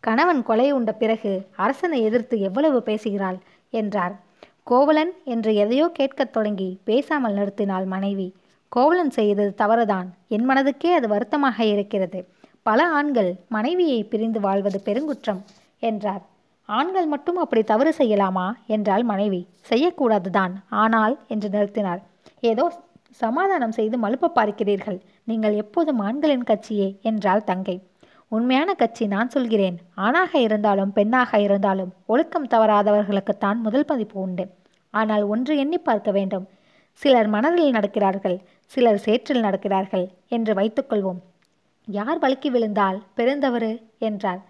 கணவன் 0.00 0.42
கொலை 0.42 0.72
உண்ட 0.72 0.92
பிறகு 0.92 1.32
அரசனை 1.56 2.02
எதிர்த்து 2.02 2.40
எவ்வளவு 2.40 2.82
பேசுகிறாள்? 2.82 3.38
என்றார். 3.72 4.14
கோவலன் 4.62 5.12
என்று 5.24 5.54
எதையோ 5.54 5.86
கேட்கத் 5.88 6.32
தொடங்கி 6.32 6.80
பேசாமல் 6.84 7.34
நிறுத்தினாள் 7.34 7.86
மனைவி. 7.86 8.28
கோவலன் 8.68 9.10
செய்தது 9.10 9.54
தவறுதான். 9.54 10.08
என் 10.28 10.48
மனதுக்கே 10.50 10.90
அது 10.92 11.08
வருத்தமாக 11.08 11.64
இருக்கிறது. 11.64 12.20
பல 12.62 12.86
ஆண்கள் 12.88 13.30
மனைவியை 13.48 14.04
பிரிந்து 14.04 14.40
வாழ்வது 14.40 14.80
பெருங்குற்றம் 14.80 15.40
என்றார். 15.82 16.22
ஆண்கள் 16.68 17.06
மட்டும் 17.06 17.36
அப்படி 17.36 17.62
தவறு 17.62 17.94
செய்யலாமா? 17.98 18.46
என்றாள் 18.66 19.02
மனைவி. 19.02 19.46
செய்யக்கூடாதுதான். 19.70 20.54
ஆனால் 20.68 21.18
என்று 21.28 21.48
நிறுத்தினார் 21.48 22.02
ஏதோ 22.40 22.64
சமாதானம் 23.10 23.72
செய்து 23.72 23.96
மழுப்ப 23.98 24.32
பார்க்கிறீர்கள். 24.34 24.98
நீங்கள் 25.24 25.54
எப்போதும் 25.54 25.98
ஆண்களின் 25.98 26.48
கட்சியே 26.50 26.88
என்றாள் 27.00 27.44
தங்கை. 27.44 27.76
உண்மையான 28.28 28.70
கட்சி 28.74 29.06
நான் 29.06 29.28
சொல்கிறேன். 29.28 29.76
ஆணாக 29.94 30.32
இருந்தாலும் 30.38 30.92
பெண்ணாக 30.92 31.40
இருந்தாலும் 31.40 31.92
ஒழுக்கம் 32.06 32.50
தவறாதவர்களுக்குத்தான் 32.50 33.58
முதல் 33.66 33.84
பதிப்பு 33.84 34.20
உண்டு. 34.20 34.44
ஆனால் 34.90 35.24
ஒன்று 35.24 35.54
எண்ணி 35.58 35.78
பார்க்க 35.78 36.10
வேண்டும். 36.10 36.46
சிலர் 36.92 37.28
மனதில் 37.28 37.74
நடக்கிறார்கள் 37.74 38.36
சிலர் 38.66 39.00
சேற்றில் 39.04 39.44
நடக்கிறார்கள் 39.44 40.06
என்று 40.28 40.52
வைத்துக்கொள்வோம் 40.54 41.20
யார் 41.88 42.18
வழுக்கி 42.18 42.50
விழுந்தால் 42.50 42.98
பிறந்தவரு 43.16 43.72
என்றார் 43.98 44.40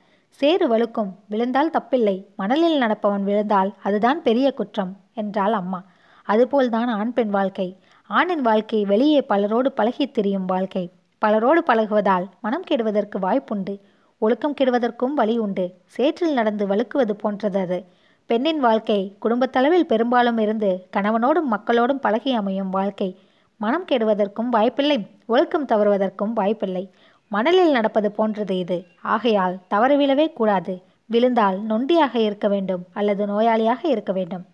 சேறு 0.41 0.67
வழுக்கும் 0.69 1.11
விழுந்தால் 1.29 1.71
தப்பில்லை. 1.71 2.17
மணலில் 2.37 2.79
நடப்பவன் 2.83 3.25
விழுந்தால் 3.29 3.75
அதுதான் 3.83 4.23
பெரிய 4.23 4.49
குற்றம் 4.53 4.93
என்றாள் 5.15 5.53
அம்மா. 5.53 5.81
அதுபோல்தான் 6.23 6.89
ஆண் 6.89 7.13
பெண் 7.13 7.29
வாழ்க்கை. 7.29 7.69
ஆணின் 8.11 8.41
வாழ்க்கை 8.41 8.85
வெளியே 8.85 9.21
பலரோடு 9.29 9.73
பழகித் 9.73 10.15
திரியும் 10.15 10.45
வாழ்க்கை. 10.45 10.91
பலரோடு 11.19 11.63
பழகுவதால் 11.63 12.27
மனம் 12.41 12.65
கெடுவதற்கு 12.71 13.19
வாய்ப்புண்டு. 13.19 13.81
ஒழுக்கம் 14.19 14.55
கெடுவதற்கும் 14.61 15.15
வழி 15.15 15.39
உண்டு 15.39 15.65
சேற்றில் 15.87 16.33
நடந்து 16.33 16.67
வழுக்குவது 16.67 17.11
போன்றது 17.13 17.59
அது. 17.59 17.85
பெண்ணின் 18.27 18.61
வாழ்க்கை 18.61 19.17
குடும்பத்தளவில் 19.23 19.89
பெரும்பாலும் 19.93 20.39
இருந்து 20.39 20.87
கணவனோடும் 20.97 21.49
மக்களோடும் 21.51 22.01
பழகி 22.01 22.33
அமையும் 22.33 22.71
வாழ்க்கை. 22.71 23.19
மனம் 23.57 23.85
கெடுவதற்கும் 23.91 24.49
வாய்ப்பில்லை. 24.51 25.07
ஒழுக்கம் 25.27 25.67
தவறுவதற்கும் 25.67 26.33
வாய்ப்பில்லை. 26.33 26.91
மணலில் 27.29 27.71
நடப்பது 27.71 28.13
போன்றது 28.13 28.59
இது. 28.59 28.85
ஆகையால் 29.03 29.59
தவறு 29.69 29.99
விழவே 29.99 30.33
கூடாது. 30.33 30.83
விழுந்தால் 31.07 31.61
நொண்டியாக 31.63 32.15
இருக்க 32.17 32.49
வேண்டும் 32.49 32.85
அல்லது 32.93 33.27
நோயாளியாக 33.27 33.85
இருக்க 33.85 34.13
வேண்டும். 34.13 34.45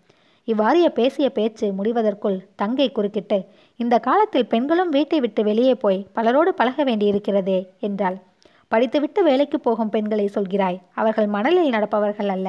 இவ்வாறிய 0.48 0.86
பேசிய 0.88 1.26
பேச்சு 1.30 1.66
முடிவதற்குள் 1.72 2.38
தங்கை 2.56 2.92
குறுக்கிட்டு 2.92 3.38
இந்த 3.80 3.98
காலத்தில் 3.98 4.46
பெண்களும் 4.46 4.88
வீட்டை 4.88 5.18
விட்டு 5.20 5.42
வெளியே 5.44 5.74
போய் 5.74 6.04
பலரோடு 6.12 6.54
பழக 6.54 6.84
வேண்டியிருக்கிறதே 6.84 7.58
என்றாள். 7.78 8.16
படித்துவிட்டு 8.68 9.22
வேலைக்கு 9.22 9.58
போகும் 9.60 9.88
பெண்களை 9.88 10.26
சொல்கிறாய் 10.34 10.78
அவர்கள் 10.94 11.26
மணலில் 11.26 11.68
நடப்பவர்கள் 11.68 12.28
அல்ல 12.28 12.48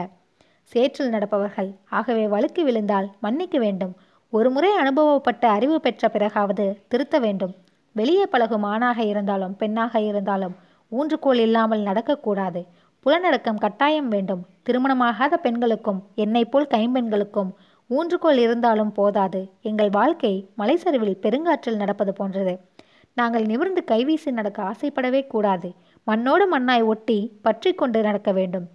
சேற்றில் 0.71 1.09
நடப்பவர்கள். 1.09 1.69
ஆகவே 1.89 2.23
வழுக்கி 2.27 2.63
விழுந்தால் 2.63 3.07
மன்னிக்க 3.19 3.57
வேண்டும். 3.59 3.93
ஒரு 4.33 4.49
முறை 4.49 4.71
அனுபவப்பட்ட 4.77 5.43
அறிவு 5.49 5.77
பெற்ற 5.79 6.09
பிறகாவது 6.09 6.65
திருத்த 6.87 7.19
வேண்டும். 7.19 7.53
வெளியே 7.95 8.25
பழகும் 8.25 8.63
ஆணாக 8.63 8.99
இருந்தாலும் 9.03 9.53
பெண்ணாக 9.55 9.99
இருந்தாலும் 10.01 10.55
ஊன்றுகோல் 10.91 11.39
இல்லாமல் 11.39 11.85
நடக்கக்கூடாது. 11.85 12.61
புலநடக்கம் 13.05 13.57
கட்டாயம் 13.57 14.07
வேண்டும். 14.07 14.41
திருமணமாகாத 14.63 15.33
பெண்களுக்கும் 15.37 16.01
என்னைப் 16.15 16.51
போல் 16.51 16.67
கைம்பெண்களுக்கும் 16.67 17.51
ஊன்றுகோல் 17.89 18.37
இருந்தாலும் 18.37 18.91
போதாது. 18.91 19.51
எங்கள் 19.61 19.89
வாழ்க்கை 19.89 20.49
மலைச்சரிவில் 20.57 21.19
பெருங்காற்றில் 21.21 21.75
நடப்பது 21.75 22.13
போன்றது. 22.13 22.59
நாங்கள் 23.13 23.45
நிமிர்ந்து 23.45 23.83
கைவீசி 23.91 24.31
நடக்க 24.31 24.63
ஆசைப்படவே 24.63 25.27
கூடாது. 25.27 25.73
மண்ணோடு 26.03 26.59
மண்ணாய் 26.59 26.83
ஒட்டி 26.83 27.39
பற்றி 27.41 27.73
கொண்டு 27.73 28.01
நடக்க 28.01 28.31
வேண்டும். 28.31 28.67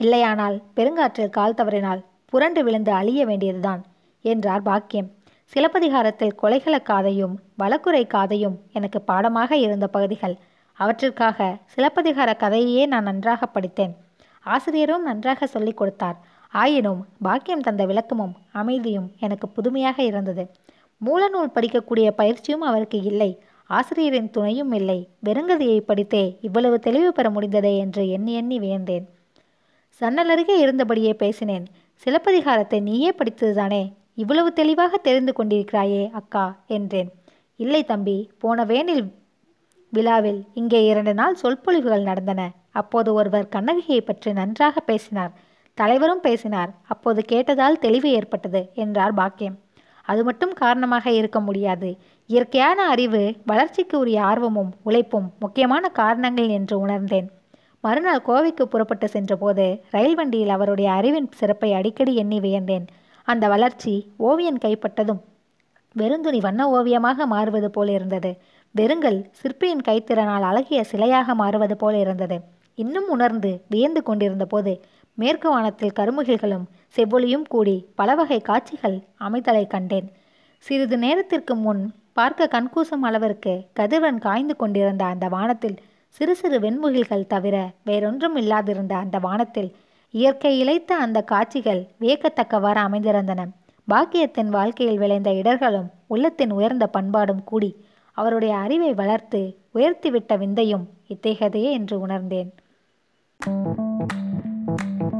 இல்லையானால் 0.00 0.62
பெருங்காற்றில் 0.76 1.30
கால் 1.30 1.54
தவறினால் 1.54 2.04
புரண்டு 2.24 2.64
விழுந்து 2.64 2.92
அழிய 2.92 3.26
வேண்டியதுதான் 3.26 3.84
என்றார் 4.20 4.62
பாக்கியம். 4.62 5.10
சிலப்பதிகாரத்தில் 5.44 6.34
கொலைகள 6.42 6.82
காதையும் 6.82 7.34
வழக்குரை 7.58 8.06
காதையும் 8.06 8.56
எனக்கு 8.72 9.00
பாடமாக 9.00 9.56
இருந்த 9.56 9.86
பகுதிகள். 9.86 10.36
அவற்றிற்காக 10.78 11.56
சிலப்பதிகார 11.66 12.34
கதையையே 12.38 12.86
நான் 12.86 13.02
நன்றாக 13.02 13.46
படித்தேன். 13.46 13.96
ஆசிரியரும் 14.44 15.02
நன்றாக 15.02 15.46
சொல்லிக் 15.46 15.76
கொடுத்தார். 15.76 16.18
ஆயினும் 16.48 17.06
பாக்கியம் 17.22 17.60
தந்த 17.60 17.86
விளக்கமும் 17.86 18.34
அமைதியும் 18.52 19.10
எனக்கு 19.18 19.48
புதுமையாக 19.48 20.02
இருந்தது. 20.02 20.44
மூலநூல் 21.06 21.54
படிக்கக்கூடிய 21.54 22.10
பயிற்சியும் 22.10 22.60
அவருக்கு 22.60 23.02
இல்லை. 23.02 23.42
ஆசிரியரின் 23.70 24.30
துணையும் 24.30 24.72
இல்லை. 24.72 25.08
வெறுங்கதையை 25.24 25.80
படித்தே 25.80 26.36
இவ்வளவு 26.40 26.78
தெளிவு 26.78 27.12
பெற 27.12 27.30
முடிந்ததே 27.30 27.76
என்று 27.76 28.08
எண்ணி 28.08 28.32
எண்ணி 28.34 28.58
வியந்தேன். 28.58 29.06
சன்னலருகே 30.00 30.56
இருந்தபடியே 30.64 31.12
பேசினேன். 31.12 31.66
சிலப்பதிகாரத்தை 32.02 32.80
நீயே 32.80 33.10
படித்ததுதானே? 33.10 33.92
இவ்வளவு 34.14 34.52
தெளிவாக 34.52 34.96
தெரிந்து 34.96 35.32
கொண்டிருக்கிறாயே 35.32 36.10
அக்கா 36.10 36.64
என்றேன். 36.66 37.10
இல்லை 37.56 37.84
தம்பி 37.84 38.30
போன 38.38 38.64
வேனில் 38.64 39.04
விழாவில் 39.88 40.44
இங்கே 40.54 40.84
இரண்டு 40.84 41.14
நாள் 41.14 41.34
சொற்பொழிவுகள் 41.34 42.02
நடந்தன. 42.02 42.50
அப்போது 42.70 43.14
ஒருவர் 43.14 43.48
கண்ணகியை 43.48 44.00
பற்றி 44.00 44.32
நன்றாக 44.32 44.80
பேசினார். 44.80 45.32
தலைவரும் 45.80 46.22
பேசினார். 46.26 46.70
அப்போது 46.92 47.20
கேட்டதால் 47.32 47.82
தெளிவு 47.84 48.10
ஏற்பட்டது 48.18 48.60
என்றார் 48.74 49.14
பாக்கியம் 49.14 49.56
அது 50.02 50.20
மட்டும் 50.24 50.52
காரணமாக 50.60 51.06
இருக்க 51.10 51.38
முடியாது. 51.40 51.88
இயற்கையான 52.30 52.78
அறிவு 52.92 53.20
வளர்ச்சிக்கு 53.44 53.96
உரிய 53.98 54.18
ஆர்வமும் 54.22 54.70
உழைப்பும் 54.82 55.26
முக்கியமான 55.38 55.84
காரணங்கள் 56.00 56.48
என்று 56.58 56.76
உணர்ந்தேன். 56.78 57.28
மறுநாள் 57.84 58.24
கோவைக்கு 58.28 58.64
புறப்பட்டு 58.64 59.06
சென்றபோது 59.08 59.64
ரயில் 59.90 60.14
வண்டியில் 60.14 60.54
அவருடைய 60.56 60.88
அறிவின் 60.90 61.28
சிறப்பை 61.40 61.70
அடிக்கடி 61.78 62.14
எண்ணி 62.14 62.38
வியந்தேன். 62.40 62.86
அந்த 63.28 63.44
வளர்ச்சி 63.48 63.94
ஓவியன் 64.28 64.62
கைப்பட்டதும் 64.64 65.20
வெறுந்துணி 65.96 66.40
வண்ண 66.46 66.62
ஓவியமாக 66.76 67.26
மாறுவது 67.26 67.68
போல் 67.70 67.90
இருந்தது. 67.96 68.30
வெறுங்கல் 68.74 69.20
சிற்பியின் 69.40 69.86
கைத்திறனால் 69.88 70.46
அழகிய 70.50 70.80
சிலையாக 70.90 71.34
மாறுவது 71.34 71.76
போல் 71.76 71.98
இருந்தது. 72.04 72.36
இன்னும் 72.78 73.08
உணர்ந்து 73.08 73.50
வியந்து 73.72 74.00
கொண்டிருந்த 74.02 74.44
போது 74.44 74.72
மேற்கு 75.20 75.48
வானத்தில் 75.50 75.96
கருமுகில்களும் 75.96 76.66
செவ்வொளியும் 76.96 77.46
கூடி 77.48 77.74
பலவகை 77.94 78.40
காட்சிகள் 78.40 78.96
அமைதலை 79.20 79.66
கண்டேன். 79.66 80.08
சிறிது 80.64 80.96
நேரத்திற்கு 80.98 81.54
முன் 81.54 81.82
பார்க்க 82.12 82.48
கண்கூசம் 82.54 83.04
அளவிற்கு 83.08 83.52
கதிரவன் 83.72 84.18
காய்ந்து 84.18 84.56
கொண்டிருந்த 84.56 85.04
அந்த 85.04 85.28
வானத்தில் 85.28 85.76
சிறு 86.08 86.34
சிறு 86.36 86.58
வெண்முகில்கள் 86.60 87.26
தவிர 87.26 87.56
வேறொன்றும் 87.84 88.36
இல்லாதிருந்த 88.36 88.92
அந்த 88.92 89.18
வானத்தில் 89.18 89.70
இயற்கை 90.10 90.52
இழைத்த 90.58 90.96
அந்த 90.96 91.22
காட்சிகள் 91.22 91.82
வியக்கத்தக்கவாறு 92.00 92.80
அமைந்திருந்தன. 92.88 93.40
பாக்கியத்தின் 93.88 94.48
வாழ்க்கையில் 94.48 94.98
விளைந்த 94.98 95.32
இடர்களும் 95.32 95.90
உள்ளத்தின் 96.06 96.50
உயர்ந்த 96.50 96.86
பண்பாடும் 96.86 97.44
கூடி 97.44 97.72
அவருடைய 98.12 98.54
அறிவை 98.56 98.94
வளர்த்து 98.94 99.42
உயர்த்திவிட்ட 99.74 100.38
விந்தையும் 100.44 100.86
இத்தகையதையே 101.08 101.70
என்று 101.70 101.96
உணர்ந்தேன். 102.00 102.50
thank 104.78 105.00
you 105.00 105.17